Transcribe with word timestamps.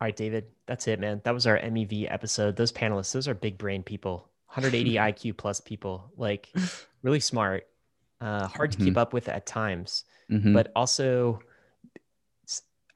All 0.00 0.06
right, 0.06 0.16
David, 0.16 0.46
that's 0.66 0.86
it, 0.86 1.00
man. 1.00 1.20
That 1.24 1.34
was 1.34 1.46
our 1.46 1.58
MEV 1.58 2.10
episode. 2.12 2.56
Those 2.56 2.70
panelists, 2.72 3.12
those 3.12 3.26
are 3.26 3.34
big 3.34 3.58
brain 3.58 3.82
people, 3.82 4.28
180 4.46 4.94
IQ 4.94 5.36
plus 5.36 5.60
people, 5.60 6.12
like 6.16 6.48
really 7.02 7.20
smart, 7.20 7.66
uh, 8.20 8.46
hard 8.46 8.72
to 8.72 8.78
keep 8.78 8.88
Mm-hmm. 8.88 8.98
up 8.98 9.12
with 9.12 9.28
at 9.28 9.46
times, 9.46 10.04
Mhm. 10.30 10.52
but 10.54 10.70
also 10.76 11.40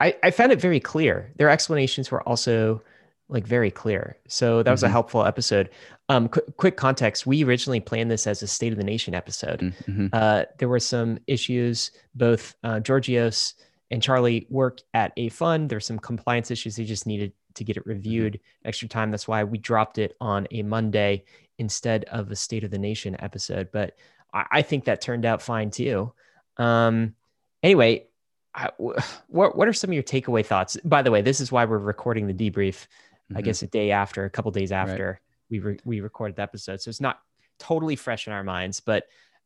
I, 0.01 0.17
I 0.25 0.31
found 0.33 0.51
it 0.51 0.61
very 0.61 0.81
clear. 0.81 1.33
Their 1.37 1.49
explanations 1.49 2.11
were 2.11 2.23
also 2.29 2.83
like 3.29 3.47
very 3.47 3.71
clear. 3.71 4.17
So 4.27 4.63
that 4.63 4.71
was 4.71 4.83
a 4.83 4.89
Mhm. 4.89 4.91
helpful 4.91 5.25
episode. 5.25 5.71
Um, 6.09 6.29
qu- 6.29 6.41
quick 6.57 6.77
context: 6.77 7.25
We 7.27 7.45
originally 7.45 7.79
planned 7.81 8.11
this 8.11 8.27
as 8.27 8.43
a 8.43 8.47
State 8.49 8.73
of 8.73 8.79
the 8.79 8.85
Nation 8.85 9.15
episode. 9.15 9.61
Mhm. 9.87 10.11
Uh, 10.13 10.45
there 10.59 10.69
were 10.69 10.81
some 10.81 11.19
issues. 11.29 11.93
Both 12.17 12.57
uh, 12.65 12.81
Georgios 12.81 13.55
and 13.93 14.03
Charlie 14.03 14.47
work 14.51 14.81
at 14.95 15.13
a 15.17 15.29
fund. 15.29 15.69
There's 15.71 15.87
some 15.87 15.99
compliance 15.99 16.51
issues. 16.51 16.75
They 16.77 16.85
just 16.85 17.07
needed 17.07 17.33
to 17.55 17.63
get 17.65 17.77
it 17.77 17.87
reviewed 17.87 18.41
extra 18.65 18.89
time. 18.89 19.11
That's 19.13 19.29
why 19.29 19.45
we 19.45 19.59
dropped 19.59 19.99
it 19.99 20.17
on 20.21 20.49
a 20.51 20.63
Monday 20.63 21.25
instead 21.59 22.05
of 22.07 22.31
a 22.31 22.37
State 22.37 22.65
of 22.65 22.71
the 22.71 22.79
Nation 22.79 23.15
episode. 23.21 23.69
But 23.71 23.97
I, 24.33 24.47
I 24.51 24.63
think 24.63 24.85
that 24.87 25.01
turned 25.03 25.25
out 25.27 25.43
fine 25.43 25.71
too. 25.71 26.13
Um, 26.57 27.15
anyway, 27.63 28.07
I, 28.55 28.71
what 29.29 29.57
what 29.57 29.69
are 29.69 29.73
some 29.73 29.91
of 29.91 29.95
your 29.95 30.03
takeaway 30.03 30.45
thoughts? 30.45 30.77
By 30.85 31.03
the 31.03 31.11
way, 31.11 31.23
this 31.23 31.41
is 31.41 31.53
why 31.53 31.65
we're 31.67 31.79
recording 31.79 32.27
the 32.27 32.35
debrief. 32.51 32.87
I 33.35 33.41
Mhm. 33.41 33.45
guess 33.45 33.63
a 33.63 33.67
day 33.67 33.91
after, 33.93 34.25
a 34.25 34.31
couple 34.31 34.51
days 34.51 34.73
Right. 34.73 34.89
after 34.89 35.21
we 35.51 35.59
re- 35.61 35.79
we 35.85 36.01
recorded 36.01 36.37
the 36.37 36.43
episode, 36.43 36.81
so 36.81 36.89
it's 36.89 37.01
not 37.01 37.21
totally 37.59 37.97
fresh 37.97 38.27
in 38.27 38.33
our 38.33 38.43
minds. 38.45 38.81
But 38.81 39.05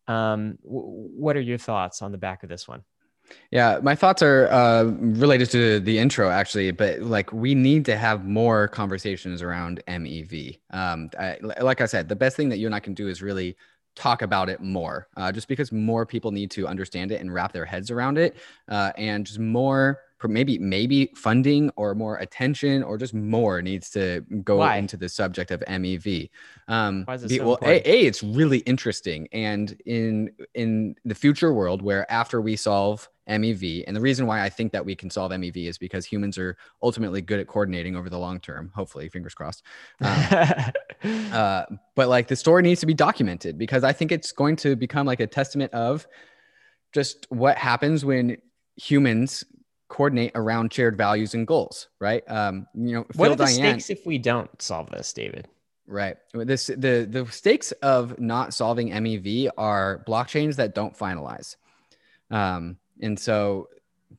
um, 0.08 0.56
w- 0.64 0.86
what 1.16 1.36
are 1.36 1.40
your 1.40 1.58
thoughts 1.58 2.00
on 2.02 2.12
the 2.12 2.18
back 2.18 2.42
of 2.44 2.48
this 2.48 2.66
one? 2.68 2.84
Yeah, 3.50 3.80
my 3.82 3.94
thoughts 3.94 4.22
are 4.22 4.48
uh, 4.48 4.84
related 4.84 5.50
to 5.50 5.80
the 5.80 5.98
intro 5.98 6.30
actually, 6.30 6.70
but 6.70 7.00
like 7.00 7.32
we 7.32 7.54
need 7.54 7.84
to 7.86 7.96
have 7.96 8.24
more 8.24 8.68
conversations 8.68 9.42
around 9.42 9.82
MEV. 9.86 10.58
Um, 10.70 11.10
I, 11.18 11.38
like 11.60 11.80
I 11.80 11.86
said, 11.86 12.08
the 12.08 12.16
best 12.16 12.36
thing 12.36 12.48
that 12.50 12.58
you 12.58 12.66
and 12.66 12.74
I 12.74 12.80
can 12.80 12.94
do 12.94 13.08
is 13.08 13.22
really 13.22 13.56
talk 13.94 14.22
about 14.22 14.48
it 14.48 14.60
more, 14.60 15.08
uh, 15.16 15.32
just 15.32 15.48
because 15.48 15.72
more 15.72 16.04
people 16.04 16.30
need 16.30 16.50
to 16.52 16.66
understand 16.66 17.10
it 17.12 17.20
and 17.20 17.32
wrap 17.32 17.52
their 17.52 17.64
heads 17.64 17.90
around 17.90 18.18
it, 18.18 18.36
uh, 18.68 18.92
and 18.96 19.26
just 19.26 19.38
more 19.38 20.00
maybe 20.24 20.58
maybe 20.58 21.12
funding 21.14 21.70
or 21.76 21.94
more 21.94 22.16
attention 22.18 22.82
or 22.82 22.96
just 22.96 23.14
more 23.14 23.60
needs 23.62 23.90
to 23.90 24.24
go 24.42 24.58
Why? 24.58 24.76
into 24.76 24.96
the 24.96 25.08
subject 25.08 25.50
of 25.50 25.60
MEV. 25.68 26.30
Um, 26.68 27.04
Why 27.04 27.14
is 27.14 27.24
it 27.24 27.30
so 27.30 27.46
well, 27.46 27.58
a, 27.62 27.88
a 27.88 28.06
it's 28.06 28.22
really 28.22 28.58
interesting, 28.60 29.28
and 29.32 29.76
in 29.84 30.30
in 30.54 30.96
the 31.04 31.14
future 31.14 31.52
world 31.52 31.82
where 31.82 32.10
after 32.10 32.40
we 32.40 32.56
solve 32.56 33.08
MEV, 33.28 33.84
and 33.86 33.94
the 33.94 34.00
reason 34.00 34.26
why 34.26 34.42
I 34.42 34.48
think 34.48 34.72
that 34.72 34.84
we 34.84 34.94
can 34.94 35.10
solve 35.10 35.32
MEV 35.32 35.68
is 35.68 35.78
because 35.78 36.06
humans 36.06 36.38
are 36.38 36.56
ultimately 36.82 37.20
good 37.20 37.40
at 37.40 37.46
coordinating 37.46 37.96
over 37.96 38.08
the 38.08 38.18
long 38.18 38.40
term. 38.40 38.70
Hopefully, 38.74 39.08
fingers 39.08 39.34
crossed. 39.34 39.62
Um, 40.00 40.72
uh, 41.32 41.64
but 41.94 42.08
like 42.08 42.28
the 42.28 42.36
story 42.36 42.62
needs 42.62 42.80
to 42.80 42.86
be 42.86 42.94
documented 42.94 43.58
because 43.58 43.84
I 43.84 43.92
think 43.92 44.12
it's 44.12 44.32
going 44.32 44.56
to 44.56 44.76
become 44.76 45.06
like 45.06 45.20
a 45.20 45.26
testament 45.26 45.72
of 45.74 46.06
just 46.92 47.26
what 47.28 47.58
happens 47.58 48.04
when 48.04 48.38
humans 48.76 49.44
coordinate 49.88 50.32
around 50.34 50.72
shared 50.72 50.96
values 50.96 51.34
and 51.34 51.46
goals, 51.46 51.88
right? 52.00 52.22
Um, 52.28 52.66
you 52.74 52.94
know, 52.94 53.00
what 53.14 53.16
Phil 53.16 53.32
are 53.32 53.36
the 53.36 53.44
Daian, 53.44 53.80
stakes 53.80 53.90
if 53.90 54.06
we 54.06 54.18
don't 54.18 54.50
solve 54.60 54.90
this, 54.90 55.12
David? 55.12 55.48
right? 55.86 56.16
This 56.32 56.66
the 56.66 57.06
the 57.08 57.26
stakes 57.30 57.72
of 57.72 58.18
not 58.18 58.54
solving 58.54 58.90
MEV 58.90 59.50
are 59.56 60.04
blockchains 60.06 60.56
that 60.56 60.74
don't 60.74 60.96
finalize, 60.96 61.56
um, 62.30 62.76
and 63.00 63.18
so 63.18 63.68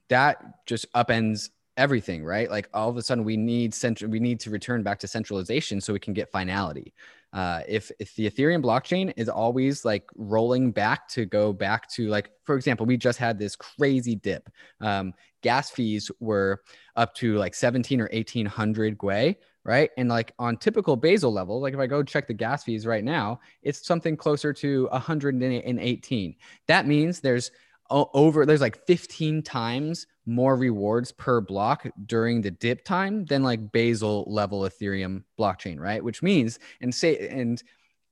that 0.10 0.66
just 0.66 0.92
upends 0.94 1.50
everything, 1.76 2.24
right? 2.24 2.50
Like 2.50 2.70
all 2.74 2.90
of 2.90 2.98
a 2.98 3.02
sudden 3.02 3.24
we 3.24 3.38
need 3.38 3.74
central, 3.74 4.10
we 4.10 4.20
need 4.20 4.40
to 4.42 4.50
return 4.50 4.84
back 4.84 5.00
to 5.00 5.08
centralization 5.08 5.80
so 5.80 5.94
we 5.94 6.00
can 6.00 6.14
get 6.14 6.32
finality. 6.32 6.94
Uh, 7.34 7.62
if 7.68 7.92
if 8.00 8.16
the 8.16 8.30
Ethereum 8.30 8.64
blockchain 8.64 9.14
is 9.18 9.30
always 9.30 9.84
like 9.84 10.10
rolling 10.16 10.72
back 10.72 11.08
to 11.10 11.26
go 11.26 11.52
back 11.52 11.90
to 11.92 12.08
like, 12.08 12.32
for 12.46 12.56
example, 12.56 12.86
we 12.86 12.98
just 12.98 13.20
had 13.20 13.38
this 13.38 13.56
crazy 13.56 14.16
dip. 14.16 14.50
Um, 14.82 15.14
gas 15.48 15.70
fees 15.70 16.12
were 16.20 16.62
up 16.98 17.14
to 17.16 17.38
like 17.38 17.56
17 17.56 18.02
or 18.02 18.10
1800 18.12 18.98
Gwei, 18.98 19.38
right? 19.64 19.90
And 19.96 20.10
like 20.10 20.34
on 20.38 20.58
typical 20.58 20.98
Basel 20.98 21.32
level, 21.32 21.62
like 21.62 21.74
if 21.74 21.80
I 21.80 21.88
go 21.88 22.04
check 22.04 22.28
the 22.28 22.34
gas 22.34 22.66
fees 22.66 22.86
right 22.86 23.04
now, 23.04 23.40
it's 23.62 23.88
something 23.88 24.18
closer 24.18 24.52
to 24.52 24.90
118. 24.92 26.36
That 26.68 26.86
means 26.86 27.22
there's 27.22 27.52
over 27.90 28.46
there's 28.46 28.60
like 28.60 28.86
15 28.86 29.42
times 29.44 30.08
more 30.26 30.58
rewards 30.58 31.14
per 31.14 31.40
block 31.40 31.88
during 32.06 32.42
the 32.42 32.52
dip 32.52 32.84
time 32.84 33.24
than 33.24 33.44
like 33.44 33.72
basal 33.72 34.26
level 34.28 34.64
ethereum 34.64 35.24
blockchain 35.40 35.80
right 35.80 36.04
which 36.04 36.22
means 36.22 36.60
and 36.82 36.94
say 36.94 37.30
and 37.30 37.64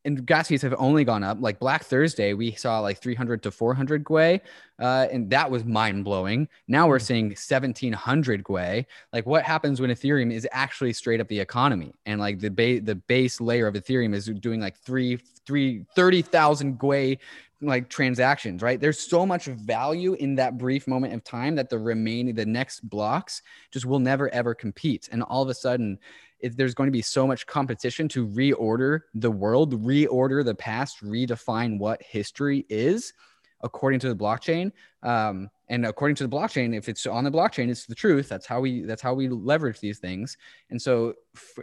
and 0.05 0.25
gas 0.25 0.47
fees 0.47 0.61
have 0.61 0.75
only 0.77 1.03
gone 1.03 1.23
up. 1.23 1.37
Like 1.41 1.59
black 1.59 1.83
thursday 1.83 2.33
we 2.33 2.51
saw 2.53 2.79
like 2.79 2.99
300 2.99 3.43
to 3.43 3.51
400 3.51 4.03
gwei 4.03 4.39
uh, 4.79 5.07
and 5.11 5.29
that 5.29 5.49
was 5.49 5.63
mind-blowing. 5.63 6.47
Now 6.67 6.87
we're 6.87 6.99
seeing 6.99 7.27
1700 7.27 8.43
gwei. 8.43 8.85
Like 9.13 9.25
what 9.25 9.43
happens 9.43 9.79
when 9.81 9.89
ethereum 9.89 10.31
is 10.31 10.47
actually 10.51 10.93
straight 10.93 11.21
up 11.21 11.27
the 11.27 11.39
economy? 11.39 11.93
And 12.05 12.19
like 12.19 12.39
the 12.39 12.49
base 12.49 12.81
the 12.83 12.95
base 12.95 13.41
layer 13.41 13.67
of 13.67 13.75
ethereum 13.75 14.13
is 14.13 14.25
doing 14.25 14.61
like 14.61 14.77
three 14.77 15.19
three 15.45 15.85
30000 15.95 16.79
gwei 16.79 17.17
like 17.61 17.89
transactions, 17.89 18.61
right? 18.61 18.79
There's 18.79 18.99
so 18.99 19.25
much 19.25 19.45
value 19.45 20.13
in 20.13 20.35
that 20.35 20.57
brief 20.57 20.87
moment 20.87 21.13
of 21.13 21.23
time 21.23 21.55
that 21.55 21.69
the 21.69 21.79
remaining, 21.79 22.35
the 22.35 22.45
next 22.45 22.81
blocks 22.89 23.41
just 23.71 23.85
will 23.85 23.99
never 23.99 24.33
ever 24.33 24.53
compete. 24.53 25.09
And 25.11 25.23
all 25.23 25.41
of 25.41 25.49
a 25.49 25.53
sudden, 25.53 25.97
if 26.39 26.55
there's 26.55 26.73
going 26.73 26.87
to 26.87 26.91
be 26.91 27.01
so 27.01 27.25
much 27.25 27.47
competition 27.47 28.07
to 28.09 28.27
reorder 28.27 29.01
the 29.13 29.31
world, 29.31 29.83
reorder 29.83 30.43
the 30.43 30.55
past, 30.55 31.01
redefine 31.01 31.79
what 31.79 32.01
history 32.03 32.65
is 32.69 33.13
according 33.61 33.99
to 34.01 34.09
the 34.09 34.15
blockchain. 34.15 34.71
Um, 35.01 35.49
and 35.67 35.85
according 35.85 36.15
to 36.15 36.27
the 36.27 36.35
blockchain, 36.35 36.75
if 36.75 36.87
it's 36.87 37.05
on 37.07 37.23
the 37.23 37.31
blockchain, 37.31 37.69
it's 37.69 37.85
the 37.85 37.95
truth. 37.95 38.29
That's 38.29 38.45
how 38.45 38.59
we 38.59 38.83
that's 38.83 39.01
how 39.01 39.13
we 39.13 39.29
leverage 39.29 39.79
these 39.79 39.99
things. 39.99 40.37
And 40.69 40.81
so, 40.81 41.13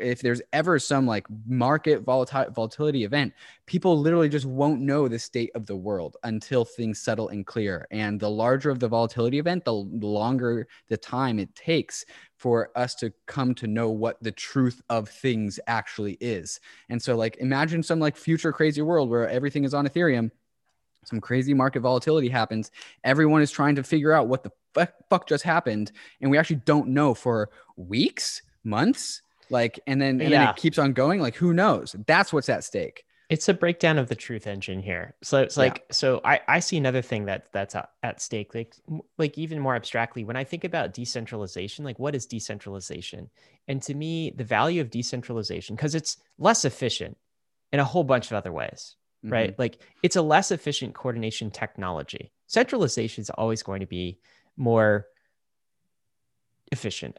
if 0.01 0.21
there's 0.21 0.43
ever 0.53 0.79
some 0.79 1.07
like 1.07 1.27
market 1.47 2.03
volatility 2.03 3.05
event, 3.05 3.33
people 3.67 3.99
literally 3.99 4.29
just 4.29 4.47
won't 4.47 4.81
know 4.81 5.09
the 5.09 5.19
state 5.19 5.51
of 5.55 5.67
the 5.67 5.77
world 5.77 6.17
until 6.25 6.65
things 6.65 7.01
settle 7.01 7.29
and 7.29 7.47
clear. 7.47 7.87
And 7.91 8.19
the 8.19 8.31
larger 8.31 8.71
of 8.71 8.81
the 8.81 8.89
volatility 8.89 9.39
event, 9.39 9.65
the 9.65 9.73
longer 9.75 10.67
the 10.89 10.97
time 10.97 11.39
it 11.39 11.55
takes 11.55 12.05
for 12.37 12.71
us 12.75 12.97
to 12.97 13.13
come 13.27 13.55
to 13.55 13.69
know 13.69 13.89
what 13.91 14.21
the 14.21 14.33
truth 14.33 14.83
of 14.91 15.09
things 15.09 15.61
actually 15.69 16.19
is. 16.21 16.59
And 16.89 17.01
so, 17.01 17.17
like, 17.17 17.37
imagine 17.37 17.83
some 17.85 18.01
like 18.01 18.17
future 18.17 18.53
crazy 18.53 18.83
world 18.83 19.09
where 19.11 19.29
everything 19.29 19.63
is 19.63 19.75
on 19.75 19.87
Ethereum. 19.87 20.31
Some 21.05 21.21
crazy 21.21 21.55
market 21.55 21.81
volatility 21.81 22.29
happens. 22.29 22.71
Everyone 23.05 23.43
is 23.43 23.51
trying 23.51 23.75
to 23.77 23.83
figure 23.83 24.13
out 24.13 24.29
what 24.29 24.43
the 24.43 24.51
fuck, 24.75 24.93
fuck 25.11 25.29
just 25.29 25.45
happened, 25.45 25.93
and 26.21 26.31
we 26.31 26.39
actually 26.39 26.57
don't 26.65 26.89
know 26.89 27.15
for 27.15 27.51
weeks, 27.77 28.43
months, 28.65 29.23
like, 29.51 29.81
and 29.87 30.01
then 30.01 30.21
and 30.21 30.33
then 30.33 30.41
Yeah. 30.41 30.51
it 30.51 30.57
keeps 30.57 30.79
on 30.79 30.93
going. 30.93 31.21
Like, 31.21 31.35
who 31.35 31.53
knows? 31.53 31.97
That's 32.07 32.33
what's 32.33 32.49
at 32.49 32.65
stake. 32.65 33.05
It's 33.29 33.49
a 33.49 33.55
breakdown 33.55 33.97
of 33.99 34.09
the 34.09 34.15
truth 34.15 34.47
engine 34.47 34.81
here. 34.81 35.15
So 35.23 35.41
it's 35.43 35.57
Yeah. 35.57 35.63
like, 35.63 35.85
so 35.91 36.21
I, 36.23 36.41
I 36.49 36.61
see 36.61 36.77
another 36.77 37.01
thing 37.01 37.25
that 37.27 37.47
that's 37.51 37.75
at, 37.75 37.89
at 38.03 38.21
stake, 38.21 38.55
like, 38.55 38.75
like 39.17 39.39
even 39.39 39.59
more 39.59 39.75
abstractly, 39.75 40.23
when 40.23 40.37
I 40.37 40.45
think 40.45 40.65
about 40.65 40.93
decentralization, 40.93 41.83
like 41.85 41.99
what 41.99 42.15
is 42.15 42.27
decentralization? 42.27 43.31
And 43.69 43.81
to 43.85 43.95
me, 43.95 44.31
the 44.37 44.45
value 44.45 44.83
of 44.83 44.91
decentralization, 44.91 45.77
because 45.77 45.95
it's 45.95 46.19
less 46.39 46.65
efficient 46.67 47.17
in 47.73 47.81
a 47.81 47.85
whole 47.85 48.05
bunch 48.05 48.27
of 48.27 48.35
other 48.35 48.53
ways, 48.53 48.97
Mm-hmm. 49.25 49.33
right? 49.33 49.59
Like 49.59 49.79
it's 50.03 50.17
a 50.17 50.23
less 50.23 50.51
efficient 50.51 50.95
coordination 50.95 51.51
technology. 51.51 52.33
Centralization 52.47 53.23
is 53.23 53.31
always 53.31 53.63
going 53.63 53.81
to 53.81 53.87
be 53.87 54.19
more 54.57 55.07
efficient. 56.71 57.19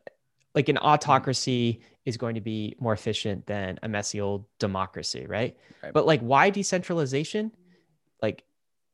Like 0.54 0.70
an 0.70 0.78
autocracy 0.78 1.82
is 2.06 2.18
going 2.18 2.36
to 2.36 2.42
be 2.42 2.76
more 2.80 2.94
efficient 2.94 3.46
than 3.48 3.80
a 3.82 3.88
messy 3.88 4.20
old 4.20 4.46
democracy, 4.60 5.26
right? 5.26 5.58
Right. 5.82 5.94
But 5.94 6.06
like, 6.06 6.22
why 6.22 6.50
decentralization? 6.50 7.52
Like 8.22 8.44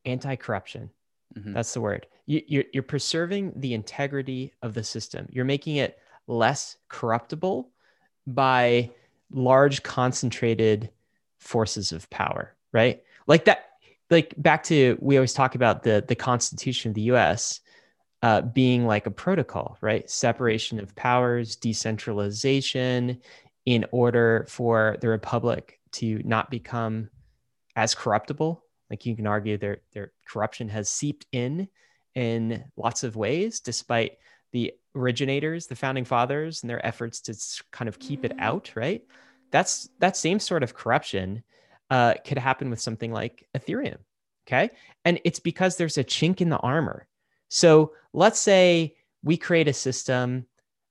anti-corruption. 0.05 0.89
Mhm. 1.37 1.53
That's 1.53 1.73
the 1.73 1.81
word. 1.81 2.07
You, 2.25 2.41
you're, 2.47 2.63
you're 2.73 2.83
preserving 2.83 3.53
the 3.55 3.73
integrity 3.73 4.53
of 4.61 4.73
the 4.73 4.83
system. 4.83 5.27
You're 5.31 5.45
making 5.45 5.77
it 5.77 5.97
less 6.27 6.77
corruptible 6.87 7.69
by 8.27 8.91
large 9.31 9.83
concentrated 9.83 10.91
forces 11.39 11.91
of 11.91 12.09
power, 12.09 12.55
right? 12.71 13.01
Like 13.27 13.45
that. 13.45 13.65
Like 14.11 14.33
back 14.37 14.63
to 14.63 14.97
we 14.99 15.17
always 15.17 15.33
talk 15.33 15.53
about 15.53 15.83
the 15.83 16.03
the 16.07 16.15
Constitution 16.15 16.89
of 16.89 16.95
the 16.95 17.01
U.S. 17.13 17.59
Uh, 18.23 18.41
being 18.41 18.87
like 18.87 19.05
a 19.05 19.11
protocol, 19.11 19.77
right? 19.81 20.09
Separation 20.09 20.79
of 20.79 20.95
powers, 20.95 21.55
decentralization, 21.55 23.19
in 23.67 23.85
order 23.91 24.47
for 24.49 24.97
the 24.99 25.07
republic 25.07 25.79
to 25.91 26.21
not 26.25 26.49
become 26.49 27.09
as 27.75 27.93
corruptible. 27.93 28.63
Like 28.89 29.05
you 29.05 29.15
can 29.15 29.27
argue 29.27 29.57
their 29.57 29.81
their 29.93 30.11
corruption 30.27 30.69
has 30.69 30.89
seeped 30.89 31.27
in 31.31 31.67
in 32.15 32.63
lots 32.75 33.03
of 33.03 33.15
ways, 33.15 33.59
despite 33.59 34.17
the 34.51 34.73
originators, 34.95 35.67
the 35.67 35.75
founding 35.75 36.05
fathers, 36.05 36.63
and 36.63 36.69
their 36.69 36.83
efforts 36.85 37.21
to 37.21 37.35
kind 37.71 37.87
of 37.87 37.99
keep 37.99 38.25
it 38.25 38.33
out, 38.39 38.71
right? 38.75 39.03
That's 39.51 39.89
that 39.99 40.17
same 40.17 40.39
sort 40.39 40.63
of 40.63 40.73
corruption 40.73 41.43
uh, 41.89 42.15
could 42.25 42.37
happen 42.37 42.69
with 42.69 42.79
something 42.79 43.11
like 43.11 43.47
Ethereum. 43.57 43.97
Okay. 44.47 44.71
And 45.05 45.19
it's 45.23 45.39
because 45.39 45.77
there's 45.77 45.97
a 45.97 46.03
chink 46.03 46.41
in 46.41 46.49
the 46.49 46.57
armor. 46.57 47.07
So 47.49 47.93
let's 48.13 48.39
say 48.39 48.95
we 49.23 49.37
create 49.37 49.67
a 49.67 49.73
system 49.73 50.45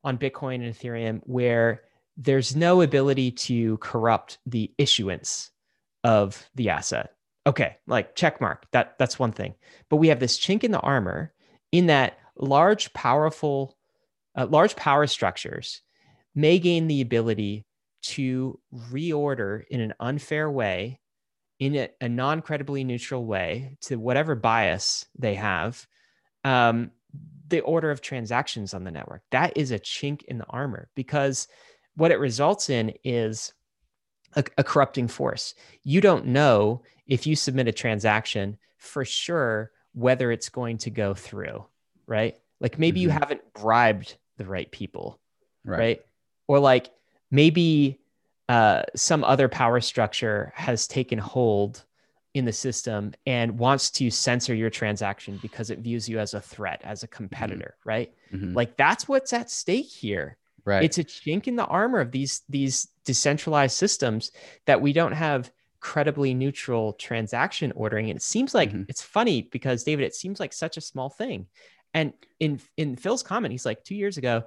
on 0.04 0.18
Bitcoin 0.18 0.56
and 0.56 0.74
Ethereum 0.74 1.20
where 1.24 1.82
there's 2.16 2.56
no 2.56 2.82
ability 2.82 3.30
to 3.30 3.78
corrupt 3.78 4.38
the 4.46 4.72
issuance 4.78 5.50
of 6.04 6.48
the 6.54 6.68
asset. 6.70 7.14
Okay, 7.46 7.76
like 7.86 8.14
check 8.14 8.40
mark. 8.40 8.66
That 8.72 8.96
that's 8.98 9.18
one 9.18 9.32
thing. 9.32 9.54
But 9.88 9.96
we 9.96 10.08
have 10.08 10.20
this 10.20 10.38
chink 10.38 10.64
in 10.64 10.70
the 10.70 10.80
armor 10.80 11.32
in 11.72 11.86
that 11.86 12.18
large 12.36 12.92
powerful 12.92 13.76
uh, 14.36 14.46
large 14.46 14.76
power 14.76 15.06
structures 15.06 15.80
may 16.34 16.58
gain 16.58 16.86
the 16.86 17.00
ability 17.00 17.64
to 18.02 18.58
reorder 18.90 19.64
in 19.68 19.80
an 19.80 19.94
unfair 20.00 20.50
way 20.50 21.00
in 21.58 21.74
a, 21.74 21.88
a 22.00 22.08
non-credibly 22.08 22.84
neutral 22.84 23.24
way 23.24 23.76
to 23.80 23.96
whatever 23.96 24.34
bias 24.34 25.06
they 25.18 25.34
have 25.34 25.86
um, 26.44 26.90
the 27.48 27.60
order 27.60 27.90
of 27.90 28.00
transactions 28.00 28.74
on 28.74 28.84
the 28.84 28.90
network 28.90 29.22
that 29.30 29.56
is 29.56 29.70
a 29.70 29.78
chink 29.78 30.22
in 30.24 30.38
the 30.38 30.46
armor 30.46 30.88
because 30.94 31.48
what 31.96 32.10
it 32.10 32.20
results 32.20 32.70
in 32.70 32.94
is 33.02 33.52
a, 34.36 34.44
a 34.56 34.64
corrupting 34.64 35.08
force 35.08 35.54
you 35.82 36.00
don't 36.00 36.26
know 36.26 36.82
if 37.06 37.26
you 37.26 37.34
submit 37.34 37.66
a 37.66 37.72
transaction 37.72 38.56
for 38.76 39.04
sure 39.04 39.72
whether 39.94 40.30
it's 40.30 40.48
going 40.48 40.78
to 40.78 40.90
go 40.90 41.14
through 41.14 41.64
right 42.06 42.36
like 42.60 42.78
maybe 42.78 43.00
mm-hmm. 43.00 43.08
you 43.08 43.10
haven't 43.10 43.52
bribed 43.52 44.16
the 44.36 44.44
right 44.44 44.70
people 44.70 45.18
right, 45.64 45.78
right? 45.78 46.02
or 46.46 46.60
like 46.60 46.90
maybe 47.30 47.98
uh, 48.48 48.82
some 48.96 49.24
other 49.24 49.48
power 49.48 49.80
structure 49.80 50.52
has 50.54 50.86
taken 50.86 51.18
hold 51.18 51.84
in 52.34 52.44
the 52.44 52.52
system 52.52 53.12
and 53.26 53.58
wants 53.58 53.90
to 53.90 54.10
censor 54.10 54.54
your 54.54 54.70
transaction 54.70 55.38
because 55.42 55.70
it 55.70 55.80
views 55.80 56.08
you 56.08 56.18
as 56.18 56.34
a 56.34 56.40
threat, 56.40 56.80
as 56.84 57.02
a 57.02 57.06
mm-hmm. 57.06 57.16
competitor, 57.16 57.74
mm-hmm. 57.80 57.88
right? 57.88 58.14
Mm-hmm. 58.32 58.54
Like 58.54 58.76
that's 58.76 59.08
what's 59.08 59.32
at 59.32 59.50
stake 59.50 59.90
here. 59.90 60.36
Right. 60.64 60.84
It's 60.84 60.98
a 60.98 61.04
chink 61.04 61.46
in 61.46 61.56
the 61.56 61.64
armor 61.64 62.00
of 62.00 62.10
these 62.10 62.42
these 62.48 62.88
decentralized 63.04 63.76
systems 63.76 64.32
that 64.66 64.80
we 64.80 64.92
don't 64.92 65.12
have 65.12 65.50
credibly 65.80 66.34
neutral 66.34 66.92
transaction 66.94 67.72
ordering. 67.74 68.10
And 68.10 68.18
it 68.18 68.22
seems 68.22 68.54
like 68.54 68.70
mm-hmm. 68.70 68.82
it's 68.88 69.02
funny 69.02 69.42
because 69.42 69.84
David, 69.84 70.04
it 70.04 70.14
seems 70.14 70.40
like 70.40 70.52
such 70.52 70.76
a 70.76 70.82
small 70.82 71.08
thing. 71.08 71.46
And 71.94 72.12
in 72.38 72.60
in 72.76 72.96
Phil's 72.96 73.22
comment, 73.22 73.52
he's 73.52 73.64
like, 73.64 73.82
two 73.82 73.94
years 73.94 74.18
ago, 74.18 74.44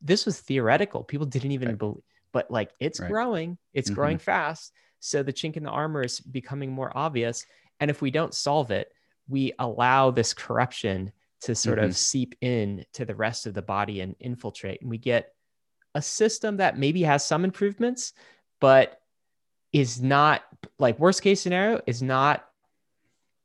this 0.00 0.26
was 0.26 0.40
theoretical. 0.40 1.02
People 1.04 1.26
didn't 1.26 1.52
even 1.52 1.68
right. 1.68 1.78
believe 1.78 2.02
but 2.36 2.50
like 2.50 2.70
it's 2.80 3.00
right. 3.00 3.10
growing, 3.10 3.56
it's 3.72 3.88
mm-hmm. 3.88 3.94
growing 3.94 4.18
fast. 4.18 4.74
So 5.00 5.22
the 5.22 5.32
chink 5.32 5.56
in 5.56 5.62
the 5.62 5.70
armor 5.70 6.02
is 6.02 6.20
becoming 6.20 6.70
more 6.70 6.92
obvious. 6.94 7.46
And 7.80 7.90
if 7.90 8.02
we 8.02 8.10
don't 8.10 8.34
solve 8.34 8.70
it, 8.70 8.92
we 9.26 9.54
allow 9.58 10.10
this 10.10 10.34
corruption 10.34 11.12
to 11.40 11.54
sort 11.54 11.78
mm-hmm. 11.78 11.86
of 11.86 11.96
seep 11.96 12.34
in 12.42 12.84
to 12.92 13.06
the 13.06 13.14
rest 13.14 13.46
of 13.46 13.54
the 13.54 13.62
body 13.62 14.02
and 14.02 14.14
infiltrate. 14.20 14.82
And 14.82 14.90
we 14.90 14.98
get 14.98 15.32
a 15.94 16.02
system 16.02 16.58
that 16.58 16.78
maybe 16.78 17.02
has 17.04 17.24
some 17.24 17.42
improvements, 17.42 18.12
but 18.60 19.00
is 19.72 20.02
not 20.02 20.42
like 20.78 20.98
worst 20.98 21.22
case 21.22 21.40
scenario 21.40 21.80
is 21.86 22.02
not 22.02 22.44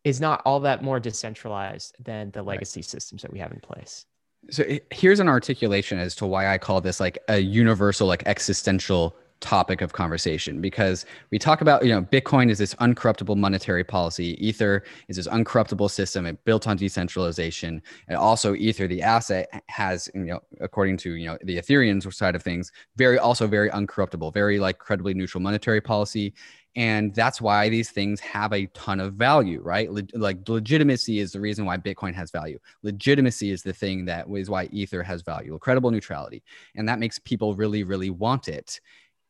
is 0.04 0.20
not 0.20 0.42
all 0.44 0.60
that 0.62 0.84
more 0.84 1.00
decentralized 1.00 1.96
than 2.04 2.30
the 2.32 2.44
legacy 2.44 2.80
right. 2.80 2.86
systems 2.86 3.22
that 3.22 3.32
we 3.32 3.40
have 3.40 3.54
in 3.54 3.62
place. 3.62 4.06
So 4.50 4.64
here's 4.90 5.20
an 5.20 5.28
articulation 5.28 6.00
as 6.00 6.16
to 6.16 6.26
why 6.26 6.52
I 6.52 6.58
call 6.58 6.82
this 6.82 7.00
like 7.00 7.20
a 7.28 7.38
universal, 7.38 8.08
like 8.08 8.24
existential 8.26 9.16
topic 9.42 9.82
of 9.82 9.92
conversation 9.92 10.62
because 10.62 11.06
we 11.32 11.40
talk 11.40 11.62
about 11.62 11.84
you 11.84 11.90
know 11.90 12.02
bitcoin 12.02 12.50
is 12.50 12.60
this 12.60 12.76
uncorruptible 12.76 13.36
monetary 13.36 13.84
policy. 13.84 14.38
Ether 14.46 14.84
is 15.08 15.18
this 15.18 15.28
uncorruptible 15.28 15.90
system. 15.90 16.26
It 16.26 16.44
built 16.46 16.68
on 16.68 16.78
decentralization. 16.78 17.82
And 18.08 18.18
also 18.18 18.56
ether 18.56 18.88
the 18.88 19.02
asset 19.02 19.50
has 19.68 20.10
you 20.14 20.22
know 20.22 20.40
according 20.62 20.98
to 20.98 21.14
you 21.14 21.28
know 21.28 21.38
the 21.44 21.58
ethereum 21.58 22.02
side 22.14 22.36
of 22.36 22.44
things 22.44 22.72
very 22.96 23.18
also 23.18 23.48
very 23.48 23.70
uncorruptible 23.72 24.34
very 24.34 24.60
like 24.60 24.78
credibly 24.78 25.14
neutral 25.14 25.42
monetary 25.42 25.82
policy. 25.82 26.34
And 26.78 27.14
that's 27.14 27.42
why 27.42 27.68
these 27.68 27.90
things 27.90 28.22
have 28.22 28.54
a 28.54 28.68
ton 28.68 29.02
of 29.02 29.16
value 29.16 29.60
right? 29.62 29.92
Le- 29.92 30.04
like 30.14 30.48
legitimacy 30.48 31.20
is 31.20 31.32
the 31.32 31.42
reason 31.42 31.66
why 31.66 31.78
bitcoin 31.78 32.14
has 32.14 32.32
value. 32.32 32.60
Legitimacy 32.84 33.52
is 33.52 33.64
the 33.64 33.74
thing 33.74 34.06
that 34.06 34.28
is 34.34 34.50
why 34.50 34.70
ether 34.72 35.04
has 35.04 35.24
value 35.24 35.58
credible 35.60 35.92
neutrality. 35.92 36.44
And 36.76 36.88
that 36.88 37.00
makes 37.00 37.18
people 37.18 37.56
really 37.56 37.84
really 37.84 38.12
want 38.12 38.48
it 38.48 38.80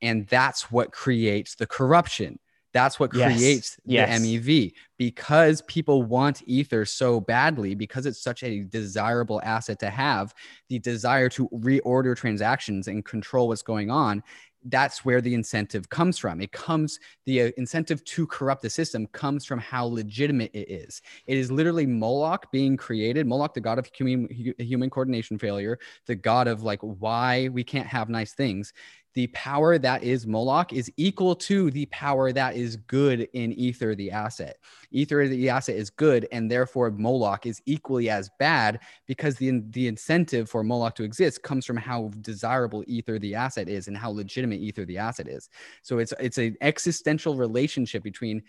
and 0.01 0.27
that's 0.27 0.71
what 0.71 0.91
creates 0.91 1.55
the 1.55 1.67
corruption 1.67 2.39
that's 2.73 2.99
what 2.99 3.13
yes. 3.13 3.33
creates 3.37 3.75
the 3.85 3.93
yes. 3.93 4.21
mev 4.21 4.71
because 4.97 5.61
people 5.63 6.03
want 6.03 6.41
ether 6.45 6.85
so 6.85 7.19
badly 7.19 7.75
because 7.75 8.05
it's 8.05 8.21
such 8.21 8.43
a 8.43 8.63
desirable 8.63 9.41
asset 9.43 9.79
to 9.79 9.89
have 9.89 10.33
the 10.69 10.79
desire 10.79 11.29
to 11.29 11.49
reorder 11.49 12.15
transactions 12.15 12.87
and 12.87 13.03
control 13.05 13.47
what's 13.47 13.61
going 13.61 13.89
on 13.89 14.23
that's 14.65 15.03
where 15.03 15.21
the 15.21 15.33
incentive 15.33 15.89
comes 15.89 16.17
from. 16.17 16.41
It 16.41 16.51
comes, 16.51 16.99
the 17.25 17.41
uh, 17.41 17.51
incentive 17.57 18.03
to 18.05 18.27
corrupt 18.27 18.61
the 18.61 18.69
system 18.69 19.07
comes 19.07 19.45
from 19.45 19.59
how 19.59 19.85
legitimate 19.85 20.51
it 20.53 20.71
is. 20.71 21.01
It 21.25 21.37
is 21.37 21.51
literally 21.51 21.85
Moloch 21.85 22.51
being 22.51 22.77
created, 22.77 23.25
Moloch, 23.25 23.53
the 23.53 23.61
god 23.61 23.79
of 23.79 23.89
human, 23.93 24.27
human 24.59 24.89
coordination 24.89 25.39
failure, 25.39 25.79
the 26.05 26.15
god 26.15 26.47
of 26.47 26.63
like 26.63 26.79
why 26.81 27.49
we 27.49 27.63
can't 27.63 27.87
have 27.87 28.09
nice 28.09 28.33
things 28.33 28.73
the 29.13 29.27
power 29.27 29.77
that 29.77 30.03
is 30.03 30.25
Moloch 30.25 30.71
is 30.71 30.91
equal 30.95 31.35
to 31.35 31.69
the 31.71 31.85
power 31.87 32.31
that 32.31 32.55
is 32.55 32.77
good 32.77 33.27
in 33.33 33.51
Ether, 33.53 33.93
the 33.93 34.11
asset. 34.11 34.57
Ether, 34.91 35.27
the 35.27 35.49
asset, 35.49 35.75
is 35.75 35.89
good, 35.89 36.27
and 36.31 36.49
therefore 36.49 36.91
Moloch 36.91 37.45
is 37.45 37.61
equally 37.65 38.09
as 38.09 38.29
bad 38.39 38.79
because 39.07 39.35
the, 39.35 39.61
the 39.71 39.87
incentive 39.87 40.49
for 40.49 40.63
Moloch 40.63 40.95
to 40.95 41.03
exist 41.03 41.43
comes 41.43 41.65
from 41.65 41.77
how 41.77 42.11
desirable 42.21 42.83
Ether, 42.87 43.19
the 43.19 43.35
asset, 43.35 43.67
is 43.67 43.87
and 43.87 43.97
how 43.97 44.11
legitimate 44.11 44.59
Ether, 44.59 44.85
the 44.85 44.97
asset, 44.97 45.27
is. 45.27 45.49
So 45.81 45.99
it's 45.99 46.13
it's 46.19 46.37
an 46.37 46.55
existential 46.61 47.35
relationship 47.35 48.03
between, 48.03 48.41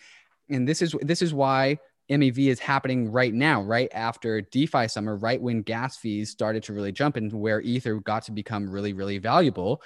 and 0.49 0.69
this 0.69 0.81
is 0.81 0.95
this 1.03 1.23
is 1.23 1.35
why 1.35 1.79
MEV 2.11 2.49
is 2.49 2.59
happening 2.59 3.11
right 3.11 3.33
now, 3.33 3.63
right 3.63 3.89
after 3.93 4.41
DeFi 4.41 4.89
summer, 4.89 5.17
right 5.17 5.41
when 5.41 5.63
gas 5.63 5.97
fees 5.97 6.31
started 6.31 6.63
to 6.65 6.73
really 6.73 6.93
jump 6.93 7.17
and 7.17 7.33
where 7.33 7.61
Ether 7.61 7.97
got 8.01 8.25
to 8.25 8.33
become 8.33 8.69
really, 8.69 8.93
really 8.93 9.19
valuable 9.19 9.83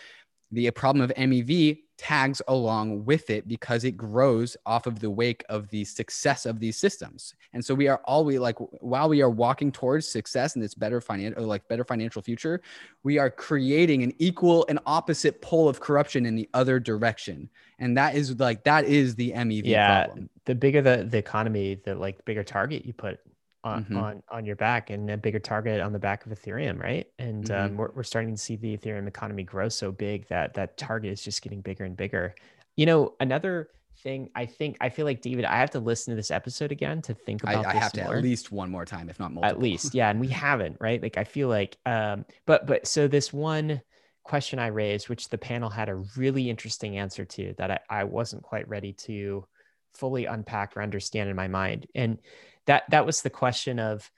the 0.53 0.71
problem 0.71 1.03
of 1.03 1.15
MEV 1.17 1.79
tags 1.99 2.43
along 2.49 3.05
with 3.05 3.31
it 3.31 3.49
because 3.49 3.85
it 3.85 3.93
grows 3.93 4.57
off 4.67 4.87
of 4.87 5.01
the 5.01 5.11
wake 5.11 5.45
of 5.49 5.69
the 5.71 5.85
success 5.85 6.45
of 6.45 6.61
these 6.61 6.77
systems. 6.77 7.35
And 7.53 7.65
so 7.65 7.75
we 7.75 7.89
are 7.89 8.01
always 8.05 8.39
like 8.39 8.57
while 8.59 9.09
we 9.09 9.23
are 9.23 9.31
walking 9.31 9.73
towards 9.73 10.07
success 10.07 10.55
and 10.55 10.63
this 10.63 10.75
better 10.75 11.01
financial 11.01 11.45
like 11.45 11.67
better 11.69 11.85
financial 11.85 12.23
future, 12.23 12.61
we 13.03 13.19
are 13.19 13.31
creating 13.31 14.03
an 14.03 14.13
equal 14.19 14.67
and 14.69 14.79
opposite 14.87 15.41
pole 15.41 15.69
of 15.69 15.81
corruption 15.81 16.27
in 16.27 16.37
the 16.37 16.49
other 16.53 16.79
direction. 16.79 17.49
And 17.79 17.97
that 17.97 18.15
is 18.15 18.39
like 18.39 18.65
that 18.65 18.85
is 18.85 19.15
the 19.15 19.33
MEV 19.33 19.63
yeah, 19.65 20.05
problem. 20.05 20.31
The 20.45 20.55
bigger 20.55 20.83
the 20.83 21.07
the 21.09 21.19
economy, 21.19 21.81
the 21.85 21.95
like 21.95 22.25
bigger 22.25 22.45
target 22.45 22.85
you 22.85 22.93
put 22.93 23.21
on, 23.67 23.85
mm-hmm. 23.85 23.97
on 23.97 24.23
on 24.31 24.47
your 24.47 24.57
back 24.57 24.91
and 24.91 25.11
a 25.11 25.17
bigger 25.17 25.39
target 25.39 25.81
on 25.81 25.93
the 25.93 25.99
back 25.99 26.25
of 26.25 26.33
Ethereum, 26.33 26.81
right? 26.81 27.07
And 27.19 27.45
mm-hmm. 27.45 27.73
um, 27.73 27.77
we're, 27.77 27.91
we're 27.95 28.03
starting 28.05 28.35
to 28.35 28.41
see 28.41 28.57
the 28.57 28.77
Ethereum 28.77 29.09
economy 29.09 29.43
grow 29.43 29.69
so 29.69 29.91
big 29.91 30.29
that 30.29 30.55
that 30.55 30.77
target 30.77 31.13
is 31.13 31.23
just 31.23 31.43
getting 31.43 31.61
bigger 31.61 31.85
and 31.85 31.97
bigger. 31.97 32.35
You 32.77 32.87
know, 32.87 33.15
another 33.21 33.71
thing 33.99 34.31
I 34.35 34.47
think 34.47 34.77
I 34.81 34.89
feel 34.89 35.05
like 35.05 35.21
David, 35.21 35.45
I 35.45 35.57
have 35.57 35.71
to 35.71 35.81
listen 35.81 36.13
to 36.13 36.17
this 36.17 36.31
episode 36.31 36.71
again 36.71 37.03
to 37.03 37.15
think 37.15 37.43
about. 37.43 37.67
I, 37.67 37.71
I 37.71 37.75
have 37.75 37.95
more. 37.97 38.07
to 38.07 38.17
at 38.19 38.23
least 38.23 38.53
one 38.53 38.71
more 38.71 38.85
time, 38.85 39.11
if 39.11 39.19
not 39.19 39.33
multiple. 39.33 39.51
At 39.51 39.61
least, 39.61 39.95
yeah, 39.95 40.11
and 40.11 40.21
we 40.21 40.29
haven't, 40.45 40.77
right? 40.81 41.03
Like 41.03 41.19
I 41.19 41.25
feel 41.25 41.49
like, 41.49 41.77
um, 41.87 42.25
but 42.47 42.67
but 42.67 42.87
so 42.87 43.09
this 43.09 43.33
one 43.33 43.81
question 44.23 44.59
I 44.59 44.69
raised, 44.69 45.09
which 45.09 45.29
the 45.29 45.39
panel 45.39 45.71
had 45.71 45.89
a 45.89 45.97
really 46.17 46.51
interesting 46.51 46.99
answer 46.99 47.25
to 47.25 47.55
that 47.59 47.71
I, 47.71 47.81
I 48.01 48.05
wasn't 48.05 48.43
quite 48.43 48.69
ready 48.69 48.93
to 48.93 49.45
fully 49.93 50.27
unpack 50.27 50.77
or 50.77 50.83
understand 50.83 51.31
in 51.31 51.37
my 51.37 51.49
mind, 51.49 51.87
and 51.95 52.19
that 52.67 52.85
that 52.91 53.07
was 53.07 53.23
the 53.23 53.31
question 53.31 53.79
of 53.79 54.11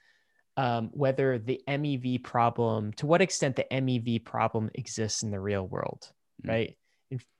um, 0.57 0.89
whether 0.93 1.39
the 1.39 1.61
MEV 1.67 2.23
problem, 2.23 2.91
to 2.93 3.05
what 3.05 3.21
extent 3.21 3.55
the 3.55 3.65
MEV 3.71 4.25
problem 4.25 4.69
exists 4.73 5.23
in 5.23 5.31
the 5.31 5.39
real 5.39 5.65
world, 5.65 6.11
mm-hmm. 6.41 6.49
right? 6.49 6.77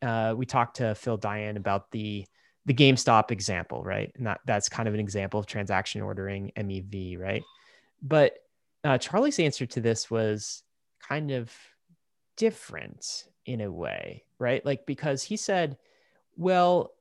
Uh, 0.02 0.34
we 0.38 0.46
talked 0.46 0.78
to 0.78 0.96
Phil 0.96 1.18
Daian 1.18 1.58
about 1.58 1.92
the 1.92 2.26
the 2.66 2.74
GameStop 2.74 3.32
example, 3.32 3.84
right? 3.84 4.12
And 4.16 4.28
that, 4.28 4.42
that's 4.46 4.70
kind 4.70 4.88
of 4.88 4.94
an 4.94 5.00
example 5.00 5.40
of 5.40 5.48
transaction 5.48 6.02
ordering 6.02 6.52
MEV, 6.56 7.18
right? 7.18 7.42
But 8.02 8.34
uh, 8.84 8.98
Charlie's 9.00 9.40
answer 9.40 9.66
to 9.66 9.82
this 9.82 10.12
was 10.12 10.64
kind 11.08 11.32
of 11.32 11.52
different 12.38 13.26
in 13.46 13.62
a 13.62 13.72
way, 13.72 14.24
right? 14.38 14.64
Like 14.64 14.86
because 14.86 15.24
he 15.24 15.36
said, 15.36 15.78
well, 16.38 16.92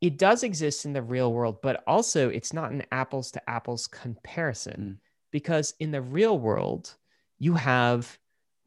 it 0.00 0.16
does 0.18 0.42
exist 0.42 0.84
in 0.84 0.92
the 0.92 1.02
real 1.02 1.32
world, 1.32 1.58
but 1.62 1.82
also 1.86 2.28
it's 2.28 2.52
not 2.52 2.72
an 2.72 2.84
apples 2.90 3.30
to 3.32 3.50
apples 3.50 3.86
comparison 3.86 4.98
mm. 4.98 5.06
because 5.30 5.74
in 5.78 5.90
the 5.90 6.00
real 6.00 6.38
world, 6.38 6.94
you 7.38 7.54
have 7.54 8.18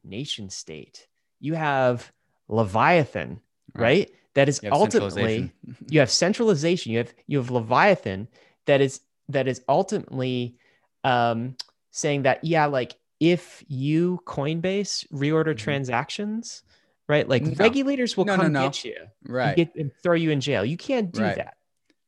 nation 0.04 0.50
state. 0.50 1.08
You 1.40 1.54
have 1.54 2.12
Leviathan, 2.48 3.40
right? 3.74 4.08
Right. 4.08 4.10
That 4.34 4.48
is 4.48 4.60
You 4.62 4.70
ultimately 4.72 5.52
you 5.88 6.00
have 6.00 6.10
centralization. 6.10 6.92
You 6.92 6.98
have 6.98 7.14
you 7.26 7.38
have 7.38 7.50
Leviathan 7.50 8.28
that 8.66 8.80
is 8.80 9.00
that 9.28 9.48
is 9.48 9.62
ultimately 9.68 10.56
um, 11.02 11.56
saying 11.90 12.22
that 12.22 12.44
yeah, 12.44 12.66
like 12.66 12.94
if 13.20 13.64
you 13.68 14.20
Coinbase 14.26 15.06
reorder 15.12 15.54
Mhm. 15.54 15.58
transactions, 15.58 16.62
right? 17.08 17.28
Like 17.28 17.42
No. 17.42 17.52
regulators 17.58 18.16
will 18.16 18.24
No, 18.24 18.36
come 18.36 18.52
no. 18.52 18.62
get 18.64 18.84
you, 18.84 18.96
and 18.98 19.34
right. 19.34 19.56
get 19.56 19.74
and 19.76 19.90
throw 20.02 20.14
you 20.14 20.30
in 20.30 20.40
jail. 20.40 20.64
You 20.64 20.76
can't 20.76 21.12
do 21.12 21.22
Right. 21.22 21.36
that, 21.36 21.56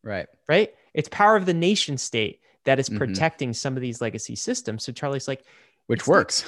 right. 0.03 0.27
right? 0.49 0.75
It's 0.95 1.09
power 1.11 1.37
of 1.37 1.47
the 1.47 1.55
nation 1.55 1.99
state 1.99 2.41
that 2.65 2.79
is 2.79 2.89
Mhm. 2.89 2.99
protecting 2.99 3.53
some 3.53 3.77
of 3.77 3.83
these 3.83 4.01
legacy 4.01 4.35
systems. 4.35 4.85
So 4.85 4.93
Charlie's 4.93 5.29
like, 5.29 5.43
Which 5.87 6.01
It's 6.01 6.09
like- 6.09 6.15
works. 6.17 6.45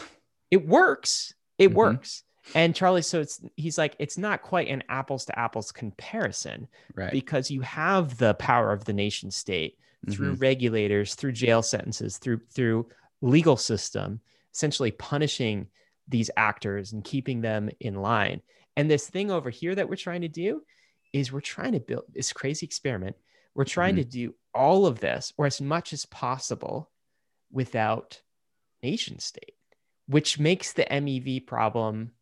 it 0.51 0.67
works. 0.67 1.33
It 1.59 1.71
Mhm. 1.71 1.75
works. 1.75 2.25
And 2.57 2.75
Charlie, 2.75 3.03
so 3.03 3.21
it's 3.21 3.41
he's 3.57 3.79
like, 3.79 3.95
it's 4.01 4.19
not 4.19 4.43
quite 4.43 4.67
an 4.67 4.83
apples 4.89 5.27
to 5.27 5.39
apples 5.39 5.71
comparison 5.71 6.67
Right. 6.97 7.13
because 7.13 7.49
you 7.51 7.61
have 7.61 8.19
the 8.19 8.35
power 8.35 8.73
of 8.73 8.85
the 8.87 8.93
nation 8.93 9.31
state 9.31 9.79
through 10.11 10.35
Mhm. 10.35 10.41
regulators, 10.41 11.15
through 11.15 11.33
jail 11.33 11.63
sentences, 11.63 12.19
through 12.19 12.41
through 12.51 12.89
legal 13.21 13.57
system, 13.57 14.21
essentially 14.53 14.91
punishing 14.91 15.69
these 16.09 16.31
actors 16.37 16.93
and 16.93 17.05
keeping 17.05 17.41
them 17.41 17.71
in 17.81 17.95
line. 17.95 18.41
And 18.77 18.91
this 18.91 19.09
thing 19.09 19.31
over 19.31 19.51
here 19.51 19.75
that 19.75 19.89
we're 19.89 19.97
trying 19.97 20.23
to 20.23 20.29
do 20.29 20.63
is 21.13 21.33
we're 21.33 21.41
trying 21.41 21.73
to 21.73 21.81
build 21.81 22.05
this 22.13 22.33
crazy 22.33 22.67
experiment. 22.67 23.17
We're 23.55 23.65
trying 23.65 23.95
Mhm. 23.95 23.99
to 23.99 24.05
do 24.05 24.35
all 24.55 24.87
of 24.87 25.01
this 25.01 25.33
or 25.37 25.47
as 25.47 25.61
much 25.61 25.93
as 25.93 26.07
possible 26.07 26.91
without 27.51 28.23
nation 28.83 29.19
state, 29.19 29.55
which 30.07 30.39
makes 30.39 30.73
the 30.73 30.91
MEV 30.93 31.41
problem 31.41 32.13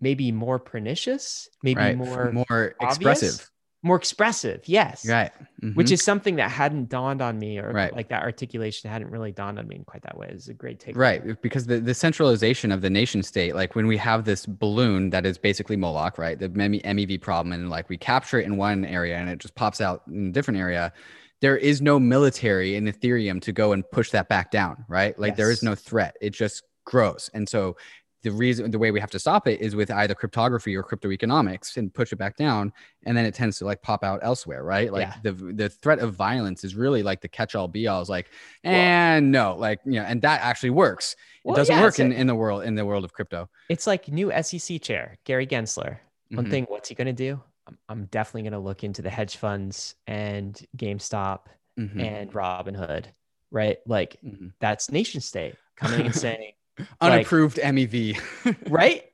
maybe 0.00 0.32
more 0.32 0.58
pernicious, 0.58 1.48
maybe 1.62 1.78
right. 1.80 1.96
more 1.96 2.32
more 2.32 2.74
obvious, 2.80 3.22
expressive. 3.22 3.50
More 3.82 3.96
expressive. 3.96 4.60
Yes, 4.66 5.08
Right. 5.08 5.32
which 5.74 5.88
Mhm. 5.88 5.92
is 5.92 6.02
something 6.02 6.36
that 6.36 6.50
hadn't 6.50 6.88
dawned 6.88 7.20
on 7.20 7.38
me, 7.38 7.58
or 7.58 7.72
Right. 7.72 7.92
like 7.94 8.08
that 8.10 8.22
articulation 8.22 8.88
hadn't 8.90 9.10
really 9.10 9.32
dawned 9.32 9.58
on 9.58 9.66
me 9.66 9.76
in 9.76 9.84
quite 9.84 10.02
that 10.02 10.16
way. 10.16 10.28
It's 10.30 10.48
a 10.48 10.54
great 10.54 10.78
take. 10.78 10.96
Right, 10.96 11.40
because 11.42 11.66
the, 11.66 11.80
the 11.80 11.94
centralization 11.94 12.70
of 12.70 12.80
the 12.80 12.90
nation 12.90 13.22
state, 13.24 13.54
like 13.56 13.74
when 13.74 13.86
we 13.88 13.96
have 13.96 14.24
this 14.24 14.46
balloon 14.46 15.10
that 15.10 15.26
is 15.26 15.36
basically 15.36 15.76
Moloch, 15.76 16.16
right? 16.16 16.38
The 16.38 16.48
MEV 16.48 16.80
MEV 16.84 17.18
problem, 17.20 17.52
and 17.52 17.70
like 17.70 17.88
we 17.88 17.96
capture 17.96 18.38
it 18.38 18.46
in 18.46 18.56
one 18.56 18.84
area 18.84 19.16
and 19.16 19.28
it 19.28 19.38
just 19.40 19.54
pops 19.56 19.80
out 19.80 20.02
in 20.06 20.28
a 20.28 20.32
different 20.32 20.60
area. 20.60 20.92
There 21.40 21.56
is 21.56 21.82
no 21.82 21.98
military 21.98 22.76
in 22.76 22.84
Ethereum 22.84 23.40
to 23.42 23.52
go 23.52 23.72
and 23.72 23.82
push 23.90 24.10
that 24.10 24.28
back 24.28 24.52
down, 24.52 24.84
right? 24.88 25.18
Like 25.18 25.34
there 25.34 25.50
is 25.50 25.60
no 25.64 25.74
threat. 25.74 26.16
It 26.20 26.30
just 26.30 26.62
grows. 26.84 27.30
And 27.34 27.48
so 27.48 27.76
the 28.22 28.30
reason 28.30 28.70
the 28.70 28.78
way 28.78 28.90
we 28.90 29.00
have 29.00 29.10
to 29.10 29.18
stop 29.18 29.48
it 29.48 29.60
is 29.60 29.74
with 29.74 29.90
either 29.90 30.14
cryptography 30.14 30.76
or 30.76 30.82
crypto 30.82 31.10
economics 31.10 31.76
and 31.76 31.92
push 31.92 32.12
it 32.12 32.16
back 32.16 32.36
down 32.36 32.72
and 33.04 33.16
then 33.16 33.24
it 33.24 33.34
tends 33.34 33.58
to 33.58 33.64
like 33.64 33.82
pop 33.82 34.04
out 34.04 34.20
elsewhere 34.22 34.62
right 34.64 34.92
like 34.92 35.08
Yeah. 35.08 35.14
the 35.22 35.32
the 35.32 35.68
threat 35.68 35.98
of 35.98 36.14
violence 36.14 36.62
is 36.64 36.74
really 36.74 37.02
like 37.02 37.20
the 37.20 37.28
catch 37.28 37.54
all 37.54 37.68
be 37.68 37.88
all 37.88 38.00
is 38.00 38.08
like 38.08 38.30
Well- 38.64 38.74
and 38.74 39.30
no 39.32 39.56
like 39.56 39.80
you 39.84 39.92
know 39.94 40.02
and 40.04 40.22
that 40.22 40.40
actually 40.42 40.70
works 40.70 41.16
Well, 41.44 41.54
it 41.54 41.58
doesn't 41.58 41.74
yeah, 41.76 41.82
work 41.82 41.98
in, 41.98 42.12
in 42.12 42.26
the 42.26 42.34
world 42.34 42.64
in 42.64 42.74
the 42.74 42.86
world 42.86 43.04
of 43.04 43.12
crypto. 43.12 43.48
It's 43.68 43.86
like 43.86 44.08
new 44.08 44.30
SEC 44.42 44.80
chair, 44.80 45.18
Gary 45.24 45.46
Gensler. 45.46 45.98
One 46.30 46.46
Mhm. 46.46 46.50
thing, 46.50 46.64
what's 46.68 46.88
he 46.88 46.94
going 46.94 47.06
to 47.08 47.12
do? 47.12 47.40
I'm, 47.66 47.78
I'm 47.88 48.04
definitely 48.06 48.42
going 48.42 48.52
to 48.52 48.58
look 48.68 48.84
into 48.84 49.02
the 49.02 49.10
hedge 49.10 49.36
funds 49.36 49.94
and 50.06 50.58
GameStop 50.76 51.40
Mhm. 51.78 52.00
and 52.00 52.32
Robinhood, 52.32 53.06
right? 53.50 53.78
Like 53.86 54.16
Mhm. 54.24 54.52
that's 54.60 54.90
nation 54.90 55.20
state 55.20 55.56
coming 55.76 56.06
and 56.06 56.14
saying, 56.26 56.52
unapproved 57.00 57.58
E 57.58 57.62
MEV. 57.62 58.56
right? 58.68 59.04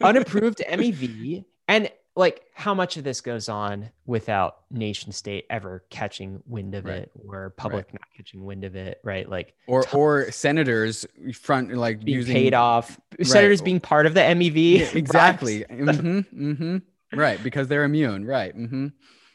Unapproved 0.00 0.62
MEV. 0.68 1.44
And 1.68 1.90
like 2.16 2.42
how 2.52 2.74
much 2.74 2.96
of 2.96 3.04
this 3.04 3.20
goes 3.20 3.48
on 3.48 3.90
without 4.04 4.56
nation 4.72 5.12
state 5.12 5.44
ever 5.50 5.84
catching 5.90 6.42
wind 6.46 6.74
of 6.74 6.84
Right. 6.86 7.02
it 7.02 7.12
or 7.28 7.50
public 7.50 7.92
not 7.92 8.02
catching 8.16 8.44
wind 8.44 8.64
of 8.64 8.74
it, 8.74 9.00
right? 9.04 9.28
Like 9.28 9.54
or 9.68 9.82
tons 9.82 9.94
or 9.94 10.30
senators 10.32 11.06
front 11.34 11.72
like 11.74 12.04
being 12.04 12.16
using 12.18 12.34
paid 12.34 12.54
off, 12.54 12.98
senators 13.22 13.62
being 13.62 13.78
part 13.78 14.06
of 14.06 14.14
the 14.14 14.20
MEV. 14.20 14.78
Yeah, 14.80 14.86
exactly. 14.94 15.64
hmm 15.70 16.20
hmm 16.20 16.76
Right, 17.12 17.40
because 17.42 17.68
they're 17.68 17.84
immune. 17.84 18.24
Right. 18.26 18.52
hmm 18.54 18.88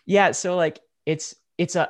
yeah 0.06 0.32
so 0.32 0.58
like 0.58 0.80
it's 1.06 1.34
it's 1.58 1.78
a 1.78 1.90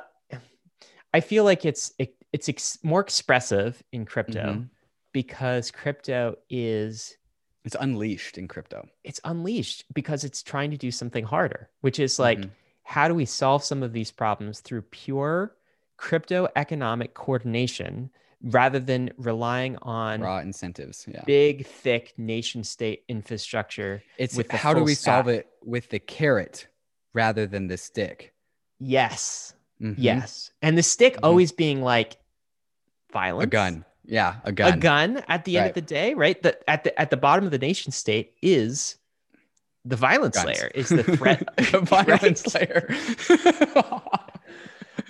i 1.12 1.18
feel 1.20 1.42
like 1.42 1.64
it's 1.64 1.92
it, 1.98 2.14
it's 2.32 2.48
ex, 2.48 2.78
more 2.84 3.00
expressive 3.00 3.82
in 3.92 4.04
crypto 4.04 4.40
Mhm. 4.40 4.68
Because 5.14 5.70
crypto 5.70 6.36
is 6.50 7.16
It's 7.64 7.76
unleashed 7.80 8.36
in 8.36 8.46
crypto. 8.48 8.86
it's 9.04 9.20
unleashed 9.24 9.84
because 9.94 10.24
it's 10.24 10.42
trying 10.42 10.70
to 10.72 10.76
do 10.76 10.90
something 10.90 11.24
harder 11.24 11.70
which 11.80 11.98
is 11.98 12.18
like 12.18 12.38
Mhm. 12.40 12.50
how 12.82 13.08
do 13.08 13.14
we 13.14 13.24
solve 13.24 13.64
some 13.64 13.82
of 13.82 13.94
these 13.94 14.10
problems 14.10 14.60
through 14.60 14.82
pure 14.82 15.56
crypto 15.96 16.46
economic 16.56 17.14
coordination 17.14 18.10
rather 18.42 18.78
than 18.80 19.10
relying 19.16 19.76
on 19.78 20.20
raw 20.20 20.40
incentives. 20.40 21.06
Yeah. 21.08 21.22
big 21.24 21.64
thick 21.64 22.12
nation 22.18 22.62
state 22.64 23.04
infrastructure 23.08 24.02
It's 24.18 24.36
with 24.36 24.50
how 24.50 24.74
do 24.74 24.82
we 24.84 24.94
solve 24.94 25.28
it 25.28 25.48
with 25.62 25.88
the 25.88 26.00
carrot 26.00 26.66
rather 27.14 27.46
than 27.46 27.68
the 27.68 27.78
stick? 27.78 28.34
yes 28.80 29.54
Mhm. 29.80 29.94
yes 29.96 30.50
and 30.60 30.76
the 30.76 30.82
stick 30.82 31.14
Mhm. 31.14 31.20
always 31.22 31.52
being 31.52 31.80
like 31.80 32.18
violence 33.12 33.44
A 33.44 33.50
gun. 33.50 33.84
Yeah, 34.06 34.36
a 34.44 34.52
gun. 34.52 34.72
a 34.74 34.76
gun 34.76 35.16
at 35.28 35.44
the 35.44 35.56
end 35.58 35.68
of 35.68 35.74
the 35.74 35.80
day, 35.80 36.14
right? 36.14 36.40
The 36.42 36.58
at 36.70 36.84
the 36.84 36.98
at 37.00 37.10
the 37.10 37.16
bottom 37.16 37.44
of 37.44 37.50
the 37.50 37.58
nation 37.58 37.90
state 37.92 38.34
is 38.42 38.96
the 39.86 39.96
violence 39.96 40.34
Guns. 40.36 40.46
layer, 40.58 40.70
is 40.74 40.88
the 40.88 41.02
threat. 41.02 41.46
the 41.56 41.80
violence 41.82 42.54
layer. 42.54 42.86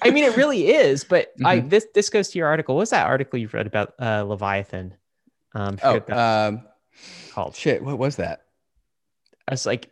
I 0.02 0.10
mean, 0.10 0.24
it 0.24 0.36
really 0.36 0.68
is. 0.68 1.04
But 1.04 1.32
I 1.44 1.58
Mhm. 1.60 1.70
this 1.70 1.86
this 1.94 2.10
goes 2.10 2.28
to 2.30 2.38
your 2.38 2.48
article. 2.48 2.74
What 2.74 2.80
was 2.80 2.90
that 2.90 3.06
article 3.06 3.38
you 3.38 3.48
read 3.48 3.66
about 3.66 3.94
uh, 4.00 4.22
Leviathan? 4.22 4.94
Um, 5.54 5.78
oh, 5.82 5.94
forget 5.94 5.94
what 5.94 6.06
that's 6.06 6.48
um, 6.54 6.68
called. 7.32 7.54
shit. 7.56 7.82
What 7.84 7.98
was 7.98 8.16
that? 8.16 8.44
I 9.48 9.52
was 9.52 9.66
like 9.66 9.90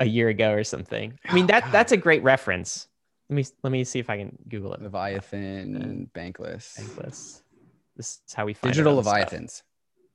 a 0.00 0.06
year 0.06 0.28
ago 0.28 0.52
or 0.52 0.64
something. 0.64 1.18
I 1.28 1.34
mean, 1.34 1.44
Oh, 1.44 1.48
that 1.48 1.64
God. 1.64 1.72
that's 1.72 1.92
a 1.92 1.96
great 1.96 2.22
reference. 2.22 2.88
Let 3.28 3.36
me 3.36 3.44
let 3.62 3.70
me 3.70 3.84
see 3.84 3.98
if 3.98 4.10
I 4.10 4.16
can 4.18 4.36
Google 4.48 4.74
it. 4.74 4.82
Leviathan, 4.82 5.76
and 5.76 6.12
Bankless, 6.12 6.76
Bankless. 6.78 7.42
This 7.96 8.20
is 8.26 8.34
how 8.34 8.46
we 8.46 8.54
find 8.54 8.72
digital 8.72 8.96
own 8.98 9.04
stuff. 9.04 9.14
Leviathans. 9.14 9.62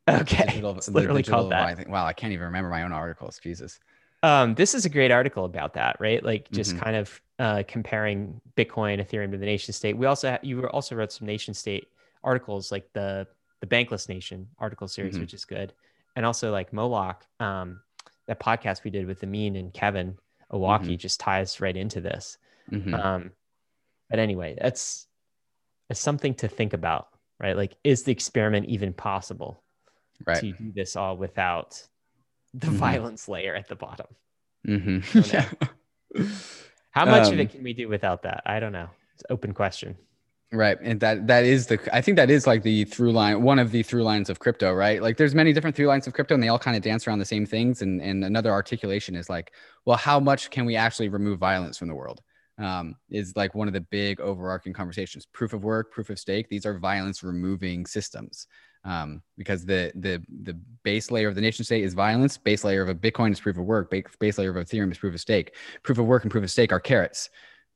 Okay, 0.10 0.46
Digital, 0.46 0.72
it's 0.78 0.88
literally 0.88 1.22
digital 1.22 1.42
called 1.42 1.52
that. 1.52 1.90
Wow, 1.90 2.06
I 2.06 2.14
can't 2.14 2.32
even 2.32 2.46
remember 2.46 2.70
my 2.70 2.84
own 2.84 2.94
articles. 2.94 3.40
Jesus. 3.44 3.78
um, 4.24 4.56
this 4.56 4.74
is 4.74 4.86
a 4.86 4.90
great 4.90 5.12
article 5.12 5.44
about 5.44 5.74
that, 5.74 5.98
right? 6.00 6.24
Like 6.24 6.50
just 6.50 6.76
Mhm. 6.76 6.80
kind 6.80 6.96
of 6.96 7.22
uh, 7.40 7.64
comparing 7.68 8.40
Bitcoin, 8.56 9.06
Ethereum 9.06 9.32
to 9.32 9.38
the 9.38 9.46
nation 9.46 9.74
state. 9.74 9.98
We 9.98 10.06
also 10.06 10.32
ha- 10.32 10.40
you 10.42 10.66
also 10.70 10.96
wrote 10.96 11.12
some 11.12 11.28
nation 11.28 11.54
state 11.54 11.88
articles, 12.24 12.72
like 12.72 12.88
the 12.94 13.28
the 13.60 13.68
Bankless 13.68 14.08
Nation 14.08 14.48
article 14.60 14.88
series, 14.88 15.18
Mhm. 15.18 15.22
which 15.22 15.34
is 15.34 15.44
good, 15.44 15.74
and 16.16 16.26
also 16.26 16.52
like 16.54 16.72
Moloch, 16.72 17.26
um, 17.42 17.82
that 18.28 18.40
podcast 18.40 18.84
we 18.86 18.92
did 18.92 19.08
with 19.08 19.22
Amin 19.24 19.56
and 19.58 19.74
Kevin 19.74 20.18
Owocki 20.54 20.94
Mhm. 20.94 20.98
just 21.00 21.20
ties 21.20 21.60
right 21.60 21.76
into 21.76 22.00
this. 22.00 22.38
Mhm. 22.72 22.94
Um, 22.94 23.32
but 24.10 24.20
anyway, 24.20 24.56
that's 24.62 25.08
it's 25.90 26.00
something 26.00 26.34
to 26.36 26.48
think 26.48 26.72
about, 26.74 27.10
right? 27.39 27.56
Like, 27.56 27.75
is 27.84 28.03
the 28.03 28.12
experiment 28.12 28.67
even 28.67 28.94
possible 28.94 29.63
right. 30.25 30.39
to 30.41 30.51
do 30.53 30.72
this 30.74 30.96
all 30.96 31.17
without 31.17 31.82
the 32.53 32.67
Mhm. 32.67 32.72
violence 32.72 33.27
layer 33.27 33.56
at 33.56 33.67
the 33.67 33.75
bottom? 33.75 34.08
hmm 34.65 35.00
don't. 35.13 35.48
How 36.91 37.06
much 37.06 37.27
of 37.27 37.34
Um, 37.34 37.39
it 37.41 37.51
can 37.51 37.63
we 37.63 37.74
do 37.74 37.88
without 37.88 38.24
that? 38.24 38.41
I 38.46 38.60
don't 38.60 38.72
know. 38.72 38.89
It's 39.13 39.24
an 39.24 39.34
open 39.34 39.53
question. 39.53 39.96
Right. 40.51 40.77
And 40.82 41.00
that 41.01 41.27
that 41.27 41.44
is 41.44 41.67
the 41.67 41.77
I 41.94 42.00
think 42.01 42.15
that 42.15 42.29
is 42.29 42.48
like 42.48 42.63
the 42.63 42.86
through 42.86 43.12
line, 43.12 43.44
one 43.44 43.60
of 43.60 43.72
the 43.72 43.84
through 43.84 44.03
lines 44.03 44.29
of 44.29 44.39
crypto, 44.39 44.74
right? 44.74 45.01
Like 45.01 45.17
there's 45.17 45.36
many 45.36 45.51
different 45.51 45.75
through 45.75 45.88
lines 45.88 46.08
of 46.08 46.13
crypto 46.13 46.34
and 46.36 46.41
they 46.41 46.48
all 46.48 46.58
kind 46.58 46.77
of 46.77 46.82
dance 46.84 47.06
around 47.06 47.20
the 47.20 47.25
same 47.25 47.46
things. 47.46 47.82
And 47.82 48.01
and 48.01 48.24
another 48.24 48.51
articulation 48.51 49.15
is 49.15 49.29
like, 49.29 49.51
well, 49.86 49.98
how 49.98 50.20
much 50.22 50.50
can 50.50 50.65
we 50.65 50.75
actually 50.77 51.10
remove 51.10 51.38
violence 51.38 51.77
from 51.77 51.89
the 51.89 51.96
world? 51.96 52.22
Um, 52.60 52.96
is 53.12 53.36
like 53.36 53.54
one 53.54 53.68
of 53.68 53.74
the 53.76 53.82
big 53.82 54.20
overarching 54.20 54.74
conversations. 54.74 55.28
Proof 55.28 55.54
of 55.54 55.64
work, 55.64 55.92
proof 55.92 56.10
of 56.10 56.18
stake, 56.18 56.50
these 56.50 56.66
are 56.66 56.80
violence 56.80 57.22
removing 57.22 57.86
systems. 57.86 58.48
Um, 58.84 59.22
because 59.38 59.66
the 59.66 59.92
the 59.96 60.24
the 60.44 60.58
base 60.84 61.12
layer 61.12 61.28
of 61.28 61.36
the 61.36 61.42
nation 61.42 61.66
state 61.66 61.84
is 61.84 61.94
violence, 61.94 62.38
base 62.38 62.64
layer 62.64 62.82
of 62.82 62.90
a 62.90 62.96
Bitcoin 62.96 63.32
is 63.32 63.40
proof 63.40 63.58
of 63.58 63.66
work, 63.66 63.92
base, 63.92 64.38
layer 64.38 64.58
of 64.58 64.66
Ethereum 64.66 64.92
is 64.92 64.98
proof 64.98 65.14
of 65.14 65.20
stake. 65.20 65.56
Proof 65.84 65.98
of 66.00 66.06
work 66.06 66.24
and 66.24 66.32
proof 66.32 66.44
of 66.44 66.50
stake 66.50 66.72
are 66.72 66.80
carrots. 66.80 67.30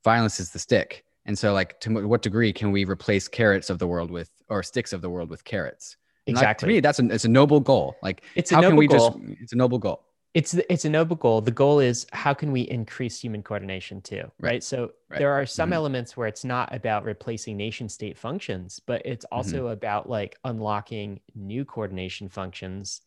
Violence 0.04 0.40
is 0.40 0.50
the 0.50 0.58
stick. 0.58 1.04
And 1.26 1.38
so, 1.38 1.52
like, 1.52 1.78
to 1.80 2.04
what 2.08 2.22
degree 2.22 2.52
can 2.52 2.72
we 2.72 2.84
replace 2.84 3.28
carrots 3.28 3.70
of 3.70 3.78
the 3.78 3.86
world 3.86 4.10
with, 4.10 4.30
or 4.48 4.62
sticks 4.64 4.92
of 4.92 5.02
the 5.02 5.10
world 5.10 5.30
with 5.30 5.44
carrots? 5.44 5.96
And, 6.26 6.34
like, 6.34 6.42
Exactly. 6.42 6.66
to 6.66 6.74
me, 6.74 6.80
that's 6.80 6.98
a, 6.98 7.06
it's 7.06 7.24
a 7.24 7.28
noble 7.28 7.60
goal. 7.60 7.94
Like, 8.02 8.24
It's 8.34 8.50
a 8.50 8.56
how 8.56 8.62
can 8.62 8.74
we 8.74 8.88
goal. 8.88 9.10
just, 9.10 9.40
it's 9.40 9.52
a 9.52 9.56
noble 9.56 9.78
goal. 9.78 10.02
It's 10.34 10.54
it's 10.54 10.84
a 10.84 10.90
noble 10.90 11.16
goal. 11.16 11.40
The 11.42 11.50
goal 11.50 11.78
is 11.80 12.06
how 12.12 12.32
can 12.34 12.52
we 12.52 12.62
increase 12.62 13.20
human 13.20 13.42
coordination 13.42 14.00
too, 14.00 14.30
right? 14.40 14.54
Right. 14.54 14.62
So 14.62 14.92
Right. 15.10 15.18
there 15.18 15.32
are 15.32 15.44
some 15.46 15.70
Mhm. 15.70 15.74
elements 15.74 16.16
where 16.16 16.26
it's 16.26 16.44
not 16.44 16.74
about 16.74 17.04
replacing 17.04 17.56
nation 17.58 17.88
state 17.88 18.16
functions, 18.18 18.80
but 18.80 19.02
it's 19.04 19.26
Mm-hmm. 19.36 19.36
also 19.36 19.66
about 19.68 20.08
like 20.08 20.38
unlocking 20.44 21.20
new 21.34 21.64
coordination 21.66 22.28
functions 22.30 23.02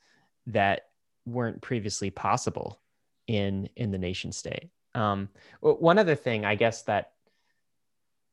that 0.47 0.89
weren't 1.25 1.61
previously 1.61 2.11
possible 2.11 2.81
in 3.27 3.69
in 3.75 3.91
the 3.91 3.97
nation 3.97 4.31
state. 4.31 4.69
Um, 4.93 5.29
one 5.61 5.97
other 5.97 6.15
thing, 6.15 6.45
I 6.45 6.55
guess 6.55 6.83
that 6.83 7.13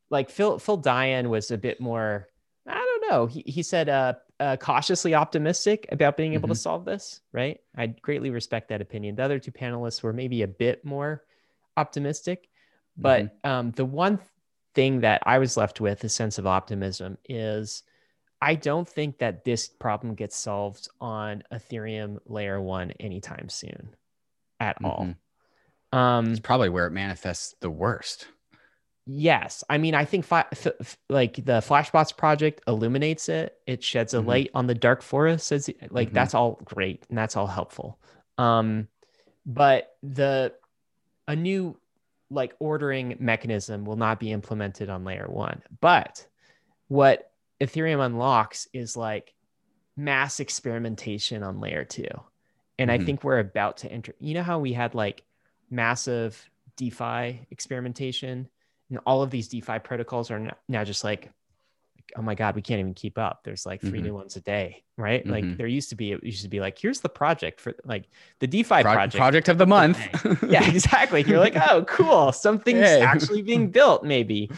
like 0.09 0.29
Phil 0.29 0.59
Phil 0.59 0.77
Daian 0.77 1.29
was 1.29 1.51
a 1.51 1.57
bit 1.57 1.79
more. 1.79 2.29
Know. 3.13 3.25
He 3.27 3.43
he 3.45 3.63
said 3.63 3.89
uh, 3.89 4.13
uh 4.39 4.57
cautiously 4.57 5.15
optimistic 5.15 5.87
about 5.91 6.17
being 6.17 6.33
able 6.33 6.47
mm-hmm. 6.47 6.53
to 6.53 6.59
solve 6.59 6.85
this. 6.85 7.21
Right. 7.31 7.59
I 7.75 7.87
greatly 7.87 8.29
respect 8.29 8.69
that 8.69 8.81
opinion. 8.81 9.15
The 9.15 9.23
other 9.23 9.39
two 9.39 9.51
panelists 9.51 10.03
were 10.03 10.13
maybe 10.13 10.41
a 10.41 10.47
bit 10.47 10.83
more 10.83 11.23
optimistic, 11.77 12.49
but 12.97 13.25
mm-hmm. 13.25 13.49
um, 13.49 13.71
the 13.71 13.85
one 13.85 14.19
thing 14.75 15.01
that 15.01 15.21
I 15.25 15.37
was 15.39 15.57
left 15.57 15.79
with 15.79 16.03
a 16.03 16.09
sense 16.09 16.37
of 16.37 16.47
optimism 16.47 17.17
is 17.29 17.83
I 18.41 18.55
don't 18.55 18.87
think 18.87 19.19
that 19.19 19.45
this 19.45 19.69
problem 19.69 20.15
gets 20.15 20.35
solved 20.35 20.89
on 20.99 21.43
Ethereum 21.53 22.17
layer 22.25 22.59
one 22.59 22.91
anytime 22.99 23.47
soon 23.49 23.95
at 24.59 24.81
mm-hmm. 24.81 24.85
all. 24.85 25.15
Um, 25.93 26.31
it's 26.31 26.39
probably 26.39 26.69
where 26.69 26.87
it 26.87 26.91
manifests 26.91 27.55
the 27.61 27.69
worst. 27.69 28.27
Yes. 29.05 29.63
I 29.69 29.77
mean, 29.77 29.95
I 29.95 30.05
think 30.05 30.25
fi- 30.25 30.45
f- 30.51 30.97
like 31.09 31.35
the 31.35 31.59
Flashbots 31.59 32.15
project 32.15 32.61
illuminates 32.67 33.27
it. 33.27 33.57
It 33.67 33.83
sheds 33.83 34.13
a 34.13 34.17
mm-hmm. 34.17 34.27
light 34.27 34.51
on 34.53 34.67
the 34.67 34.75
dark 34.75 35.01
forest. 35.01 35.47
Says 35.47 35.69
like 35.89 36.09
mm-hmm. 36.09 36.15
that's 36.15 36.33
all 36.33 36.59
great 36.63 37.05
and 37.09 37.17
that's 37.17 37.35
all 37.35 37.47
helpful. 37.47 37.99
Um, 38.37 38.87
but 39.45 39.95
the 40.01 40.53
a 41.27 41.35
new 41.35 41.77
like 42.29 42.55
ordering 42.59 43.15
mechanism 43.19 43.85
will 43.85 43.97
not 43.97 44.19
be 44.19 44.31
implemented 44.31 44.89
on 44.89 45.03
layer 45.03 45.27
one. 45.27 45.61
But 45.81 46.25
what 46.87 47.31
Ethereum 47.61 48.03
unlocks 48.03 48.67
is 48.73 48.95
like 48.97 49.33
mass 49.95 50.39
experimentation 50.39 51.43
on 51.43 51.59
layer 51.59 51.83
two. 51.83 52.07
And 52.79 52.89
mm-hmm. 52.89 53.01
I 53.01 53.05
think 53.05 53.23
we're 53.23 53.39
about 53.39 53.77
to 53.77 53.91
enter. 53.91 54.15
You 54.19 54.33
know 54.33 54.43
how 54.43 54.59
we 54.59 54.73
had 54.73 54.95
like 54.95 55.23
massive 55.69 56.49
DeFi 56.77 57.45
experimentation, 57.51 58.49
and 58.93 59.01
all 59.07 59.23
of 59.23 59.31
these 59.31 59.47
DeFi 59.47 59.79
protocols 59.79 60.29
are 60.29 60.51
now 60.69 60.83
just 60.83 61.03
like, 61.03 61.31
oh 62.15 62.21
my 62.21 62.35
god, 62.35 62.53
we 62.53 62.61
can't 62.61 62.79
even 62.79 62.93
keep 62.93 63.17
up. 63.17 63.41
There's 63.43 63.65
like 63.65 63.81
3 63.81 63.89
mm-hmm. 63.89 64.03
new 64.03 64.13
ones 64.13 64.35
a 64.35 64.41
day, 64.41 64.83
right? 64.97 65.23
Mm-hmm. 65.23 65.31
Like 65.31 65.57
there 65.57 65.65
used 65.65 65.89
to 65.89 65.95
be, 65.95 66.11
it 66.11 66.23
used 66.23 66.43
to 66.43 66.47
be 66.47 66.59
like, 66.59 66.77
here's 66.77 67.01
the 67.01 67.09
project 67.09 67.59
for 67.59 67.73
like 67.85 68.05
the 68.39 68.45
DeFi 68.45 68.83
Pro- 68.83 68.93
project, 68.93 69.15
project 69.15 69.49
of 69.49 69.57
the 69.57 69.65
month. 69.65 69.97
yeah, 70.47 70.63
exactly. 70.69 71.23
You're 71.23 71.39
like, 71.39 71.55
oh, 71.55 71.85
cool, 71.85 72.31
something's 72.31 72.85
hey. 72.85 73.01
actually 73.01 73.41
being 73.41 73.71
built, 73.71 74.03
maybe. 74.03 74.51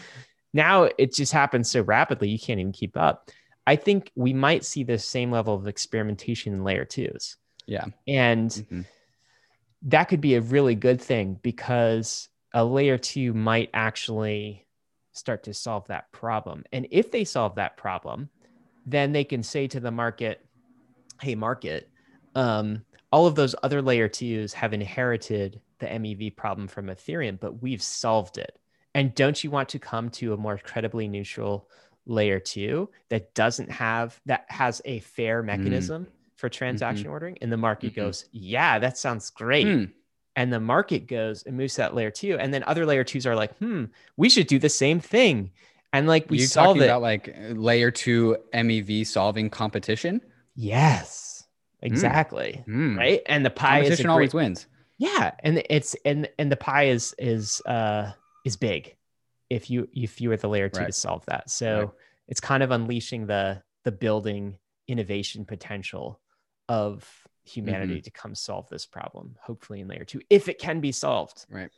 Now 0.52 0.90
it 0.98 1.14
just 1.14 1.32
happens 1.32 1.70
so 1.70 1.80
rapidly, 1.80 2.28
you 2.28 2.38
can't 2.38 2.60
even 2.60 2.72
keep 2.72 2.94
up. 2.94 3.30
I 3.66 3.76
think 3.76 4.12
we 4.14 4.34
might 4.34 4.66
see 4.66 4.84
the 4.84 4.98
same 4.98 5.30
level 5.30 5.54
of 5.54 5.66
experimentation 5.66 6.52
in 6.52 6.62
layer 6.62 6.84
twos. 6.84 7.38
Yeah. 7.66 7.86
And 8.06 8.50
mm-hmm. 8.50 8.80
that 9.84 10.04
could 10.04 10.20
be 10.20 10.34
a 10.34 10.42
really 10.42 10.74
good 10.74 11.00
thing 11.00 11.40
because 11.42 12.28
a 12.56 12.64
layer 12.64 12.96
two 12.96 13.34
might 13.34 13.68
actually 13.74 14.66
start 15.12 15.44
to 15.44 15.52
solve 15.52 15.86
that 15.88 16.10
problem. 16.10 16.64
And 16.72 16.88
if 16.90 17.10
they 17.10 17.22
solve 17.22 17.56
that 17.56 17.76
problem, 17.76 18.30
then 18.86 19.12
they 19.12 19.24
can 19.24 19.42
say 19.42 19.66
to 19.68 19.78
the 19.78 19.90
market, 19.90 20.40
hey, 21.20 21.34
market, 21.34 21.90
um, 22.34 22.82
all 23.12 23.26
of 23.26 23.34
those 23.34 23.54
other 23.62 23.82
layer 23.82 24.08
twos 24.08 24.54
have 24.54 24.72
inherited 24.72 25.60
the 25.80 25.86
MEV 25.86 26.34
problem 26.34 26.66
from 26.66 26.86
Ethereum, 26.86 27.38
but 27.38 27.60
we've 27.62 27.82
solved 27.82 28.38
it. 28.38 28.58
And 28.94 29.14
don't 29.14 29.44
you 29.44 29.50
want 29.50 29.68
to 29.68 29.78
come 29.78 30.08
to 30.12 30.32
a 30.32 30.38
more 30.38 30.56
credibly 30.56 31.08
neutral 31.08 31.68
layer 32.06 32.40
two 32.40 32.88
that 33.10 33.34
doesn't 33.34 33.70
have 33.70 34.18
that 34.24 34.46
has 34.48 34.80
a 34.86 35.00
fair 35.00 35.42
mm. 35.42 35.46
mechanism 35.46 36.04
mm 36.04 36.08
for 36.36 36.50
transaction 36.50 37.04
mm-hmm. 37.04 37.12
ordering 37.12 37.38
and 37.40 37.50
the 37.50 37.56
market 37.56 37.92
mm-hmm. 37.92 38.02
goes 38.02 38.26
yeah 38.30 38.78
that 38.78 38.98
sounds 38.98 39.30
great 39.30 39.66
mm. 39.66 39.90
And 40.36 40.52
the 40.52 40.60
market 40.60 41.08
goes 41.08 41.42
and 41.42 41.56
moves 41.56 41.74
to 41.74 41.80
that 41.80 41.94
layer 41.94 42.10
two 42.10 42.36
and 42.38 42.52
then 42.54 42.62
other 42.66 42.86
layer 42.86 43.02
twos 43.02 43.26
are 43.26 43.34
like 43.34 43.56
hmm 43.58 43.84
we 44.16 44.28
should 44.28 44.46
do 44.46 44.58
the 44.58 44.68
same 44.68 45.00
thing 45.00 45.50
and 45.92 46.06
like 46.06 46.30
we 46.30 46.38
you 46.38 46.46
solve 46.46 46.76
talking 46.76 46.82
it 46.82 46.84
about 46.84 47.02
like 47.02 47.34
layer 47.52 47.90
two 47.90 48.36
mev 48.54 49.06
solving 49.06 49.50
competition 49.50 50.20
yes 50.54 51.44
hmm. 51.80 51.86
exactly 51.86 52.62
mm. 52.68 52.96
right 52.96 53.22
and 53.26 53.44
the 53.44 53.50
pie 53.50 53.80
competition 53.80 54.06
great, 54.06 54.12
always 54.12 54.34
wins 54.34 54.66
yeah 54.98 55.32
and 55.40 55.62
it's 55.68 55.96
and 56.04 56.28
and 56.38 56.52
the 56.52 56.56
pie 56.56 56.84
is 56.84 57.14
is 57.18 57.60
uh 57.66 58.12
is 58.44 58.56
big 58.56 58.94
if 59.50 59.70
you 59.70 59.88
if 59.94 60.20
you 60.20 60.28
were 60.28 60.36
the 60.36 60.48
layer 60.48 60.68
two 60.68 60.80
right. 60.80 60.86
to 60.86 60.92
solve 60.92 61.24
that 61.26 61.50
so 61.50 61.78
right. 61.78 61.90
it's 62.28 62.40
kind 62.40 62.62
of 62.62 62.70
unleashing 62.70 63.26
the 63.26 63.62
the 63.84 63.92
building 63.92 64.58
innovation 64.88 65.44
potential 65.44 66.20
of 66.68 67.25
humanity 67.46 67.94
mm-hmm. 67.94 68.02
to 68.02 68.10
come 68.10 68.34
solve 68.34 68.68
this 68.68 68.86
problem, 68.86 69.36
hopefully 69.40 69.80
in 69.80 69.88
layer 69.88 70.04
two, 70.04 70.20
if 70.30 70.48
it 70.48 70.58
can 70.58 70.80
be 70.80 70.92
solved. 70.92 71.46
Right. 71.50 71.70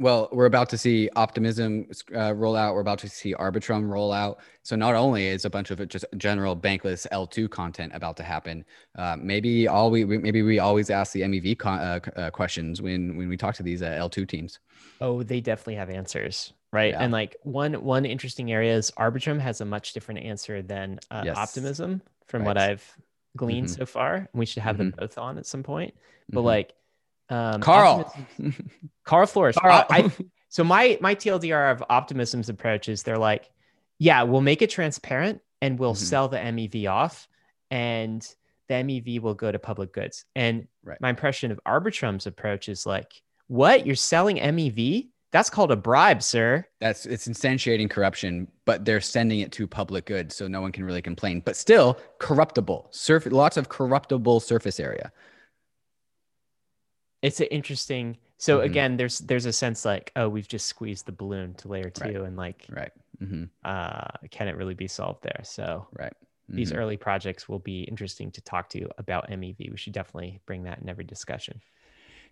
Well, 0.00 0.28
we're 0.32 0.46
about 0.46 0.68
to 0.70 0.78
see 0.78 1.08
optimism 1.14 1.88
uh, 2.14 2.34
roll 2.34 2.56
out. 2.56 2.74
We're 2.74 2.80
about 2.80 2.98
to 3.00 3.08
see 3.08 3.34
Arbitrum 3.34 3.88
roll 3.88 4.12
out. 4.12 4.40
So 4.62 4.76
not 4.76 4.94
only 4.94 5.26
is 5.26 5.44
a 5.44 5.50
bunch 5.50 5.70
of 5.70 5.86
just 5.88 6.04
general 6.16 6.56
bankless 6.56 7.06
L2 7.12 7.48
content 7.50 7.92
about 7.94 8.16
to 8.16 8.22
happen, 8.22 8.64
uh, 8.96 9.16
maybe 9.20 9.68
all 9.68 9.90
we 9.90 10.04
maybe 10.04 10.42
we 10.42 10.58
always 10.58 10.90
ask 10.90 11.12
the 11.12 11.22
MEV 11.22 11.58
con- 11.58 11.78
uh, 11.78 12.00
uh, 12.16 12.30
questions 12.30 12.82
when 12.82 13.16
when 13.16 13.28
we 13.28 13.36
talk 13.36 13.54
to 13.56 13.62
these 13.62 13.82
uh, 13.82 13.90
L2 13.90 14.28
teams. 14.28 14.58
Oh, 15.00 15.22
they 15.22 15.40
definitely 15.40 15.76
have 15.76 15.90
answers, 15.90 16.52
right? 16.72 16.92
Yeah. 16.92 17.02
And 17.02 17.12
like 17.12 17.36
one 17.42 17.74
one 17.74 18.04
interesting 18.04 18.50
area 18.50 18.74
is 18.74 18.90
Arbitrum 18.98 19.38
has 19.38 19.60
a 19.60 19.64
much 19.64 19.92
different 19.92 20.20
answer 20.20 20.60
than 20.60 20.98
uh, 21.10 21.22
yes. 21.24 21.36
Optimism, 21.36 22.02
from 22.26 22.42
right. 22.42 22.48
what 22.48 22.58
I've 22.58 22.96
gleaned 23.38 23.68
mm-hmm. 23.68 23.80
so 23.80 23.86
far. 23.86 24.14
And 24.14 24.28
we 24.34 24.44
should 24.44 24.62
have 24.62 24.76
mm-hmm. 24.76 24.90
them 24.90 24.94
both 24.98 25.16
on 25.16 25.38
at 25.38 25.46
some 25.46 25.62
point. 25.62 25.94
But 26.28 26.40
mm-hmm. 26.40 26.46
like 26.46 26.74
um, 27.30 27.60
Karl, 27.60 28.12
Karl 29.04 29.26
Floersch. 29.26 29.54
Karl. 29.54 29.86
I, 29.90 30.02
I, 30.02 30.12
so 30.48 30.64
my 30.64 30.98
my 31.00 31.14
TLDR 31.14 31.72
of 31.72 31.82
optimism's 31.88 32.48
approach 32.48 32.88
is 32.88 33.02
they're 33.02 33.18
like, 33.18 33.50
yeah, 33.98 34.22
we'll 34.24 34.40
make 34.40 34.62
it 34.62 34.70
transparent 34.70 35.40
and 35.60 35.78
we'll 35.78 35.94
mm-hmm. 35.94 36.04
sell 36.04 36.28
the 36.28 36.38
MEV 36.38 36.88
off, 36.88 37.28
and 37.70 38.22
the 38.68 38.74
MEV 38.74 39.20
will 39.20 39.34
go 39.34 39.50
to 39.50 39.58
public 39.58 39.92
goods. 39.92 40.24
And 40.36 40.68
right. 40.84 41.00
my 41.00 41.10
impression 41.10 41.50
of 41.50 41.60
Arbitrum's 41.66 42.26
approach 42.26 42.68
is 42.68 42.86
like, 42.86 43.22
what 43.48 43.86
you're 43.86 43.96
selling 43.96 44.36
MEV? 44.36 45.08
That's 45.30 45.50
called 45.50 45.70
a 45.70 45.76
bribe, 45.76 46.22
sir. 46.22 46.66
That's 46.80 47.04
it's 47.04 47.28
instantiating 47.28 47.90
corruption, 47.90 48.48
but 48.64 48.84
they're 48.84 49.00
sending 49.00 49.40
it 49.40 49.52
to 49.52 49.66
public 49.66 50.06
good, 50.06 50.32
so 50.32 50.48
no 50.48 50.62
one 50.62 50.72
can 50.72 50.84
really 50.84 51.02
complain. 51.02 51.42
But 51.44 51.56
still, 51.56 51.98
corruptible. 52.18 52.88
Surf, 52.90 53.26
lots 53.26 53.58
of 53.58 53.68
corruptible 53.68 54.40
surface 54.40 54.80
area. 54.80 55.12
It's 57.20 57.40
an 57.40 57.48
interesting. 57.48 58.16
So 58.38 58.58
mm-hmm. 58.58 58.66
again, 58.66 58.96
there's 58.96 59.18
there's 59.18 59.44
a 59.44 59.52
sense 59.52 59.84
like, 59.84 60.12
oh, 60.16 60.30
we've 60.30 60.48
just 60.48 60.66
squeezed 60.66 61.04
the 61.04 61.12
balloon 61.12 61.54
to 61.54 61.68
layer 61.68 61.90
two, 61.90 62.04
right. 62.04 62.16
and 62.16 62.36
like, 62.36 62.64
right, 62.70 62.92
mm-hmm. 63.20 63.44
uh, 63.64 64.28
can 64.30 64.48
it 64.48 64.56
really 64.56 64.74
be 64.74 64.88
solved 64.88 65.22
there? 65.22 65.40
So 65.42 65.88
right. 65.92 66.12
Mm-hmm. 66.48 66.56
These 66.56 66.72
early 66.72 66.96
projects 66.96 67.48
will 67.48 67.58
be 67.58 67.82
interesting 67.82 68.30
to 68.30 68.40
talk 68.40 68.70
to 68.70 68.88
about 68.96 69.28
MEV. 69.28 69.70
We 69.70 69.76
should 69.76 69.92
definitely 69.92 70.40
bring 70.46 70.62
that 70.62 70.78
in 70.78 70.88
every 70.88 71.04
discussion. 71.04 71.60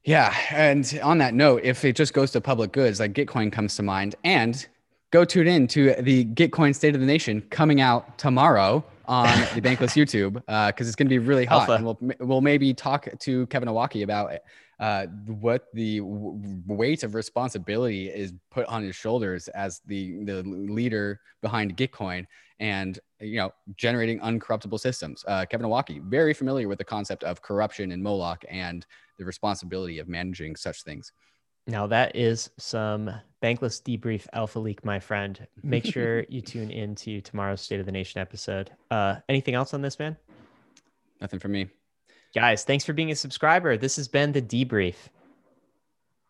Yeah. 0.07 0.35
And 0.51 0.99
on 1.03 1.19
that 1.19 1.35
note, 1.35 1.62
if 1.64 1.85
it 1.85 1.97
just 1.97 2.14
goes 2.14 2.31
to 2.31 2.40
public 2.40 2.73
goods, 2.73 3.01
like 3.01 3.12
Gitcoin 3.12 3.53
comes 3.53 3.75
to 3.77 3.83
mind, 3.83 4.14
and 4.23 4.66
go 5.11 5.25
tune 5.25 5.49
in 5.49 5.66
to 5.69 5.95
the 6.01 6.25
Gitcoin 6.27 6.75
State 6.75 6.95
of 6.95 7.01
the 7.01 7.07
Nation 7.07 7.42
coming 7.51 7.81
out 7.81 8.16
tomorrow 8.16 8.85
on 9.07 9.27
the 9.55 9.61
Bankless 9.61 9.95
YouTube 9.97 10.35
because 10.35 10.47
uh, 10.49 10.73
it's 10.79 10.95
going 10.95 11.07
to 11.07 11.11
be 11.11 11.19
really 11.19 11.45
hot. 11.45 11.69
Alpha. 11.69 11.73
And 11.73 11.85
we'll, 11.85 11.99
we'll 12.21 12.40
maybe 12.40 12.73
talk 12.73 13.09
to 13.19 13.47
Kevin 13.49 13.69
Owocki 13.69 14.05
about 14.05 14.33
uh, 14.79 15.07
what 15.27 15.66
the 15.75 15.99
w- 15.99 16.62
weight 16.66 17.03
of 17.03 17.14
responsibility 17.14 18.09
is 18.09 18.33
put 18.51 18.66
on 18.66 18.85
his 18.85 18.95
shoulders 18.95 19.49
as 19.49 19.81
the, 19.87 20.23
the 20.25 20.42
leader 20.45 21.21
behind 21.42 21.77
Gitcoin 21.77 22.27
and 22.59 22.99
you 23.21 23.37
know 23.37 23.53
generating 23.77 24.21
uncorruptible 24.21 24.79
systems. 24.79 25.25
Uh, 25.27 25.45
Kevin 25.47 25.66
Owocki, 25.66 26.03
very 26.03 26.33
familiar 26.33 26.69
with 26.69 26.79
the 26.79 26.85
concept 26.85 27.25
of 27.25 27.42
corruption 27.42 27.92
in 27.92 28.03
Moloch 28.03 28.45
and 28.49 28.87
the 29.18 29.24
responsibility 29.24 29.98
of 29.98 30.09
managing 30.09 30.57
such 30.57 30.83
things. 30.83 31.12
Now 31.66 31.87
that 31.88 32.14
is 32.14 32.50
some 32.59 33.11
bankless 33.42 33.83
debrief 33.83 34.26
alpha 34.33 34.59
leak, 34.59 34.85
my 34.85 35.00
friend. 35.00 35.46
Make 35.62 35.85
sure 35.92 36.24
you 36.29 36.40
tune 36.40 36.70
in 36.70 36.94
to 36.96 37.20
tomorrow's 37.20 37.61
State 37.61 37.81
of 37.81 37.87
the 37.87 37.92
Nation 37.92 38.20
episode. 38.20 38.70
Uh, 38.90 39.16
anything 39.29 39.55
else 39.55 39.74
on 39.74 39.83
this, 39.83 39.98
man? 39.98 40.16
Nothing 41.20 41.40
for 41.40 41.48
me. 41.48 41.68
Guys, 42.35 42.64
thanks 42.64 42.85
for 42.85 42.92
being 42.92 43.11
a 43.11 43.16
subscriber. 43.16 43.76
This 43.76 43.96
has 43.96 44.09
been 44.09 44.33
the 44.33 44.42
debrief. 44.42 44.94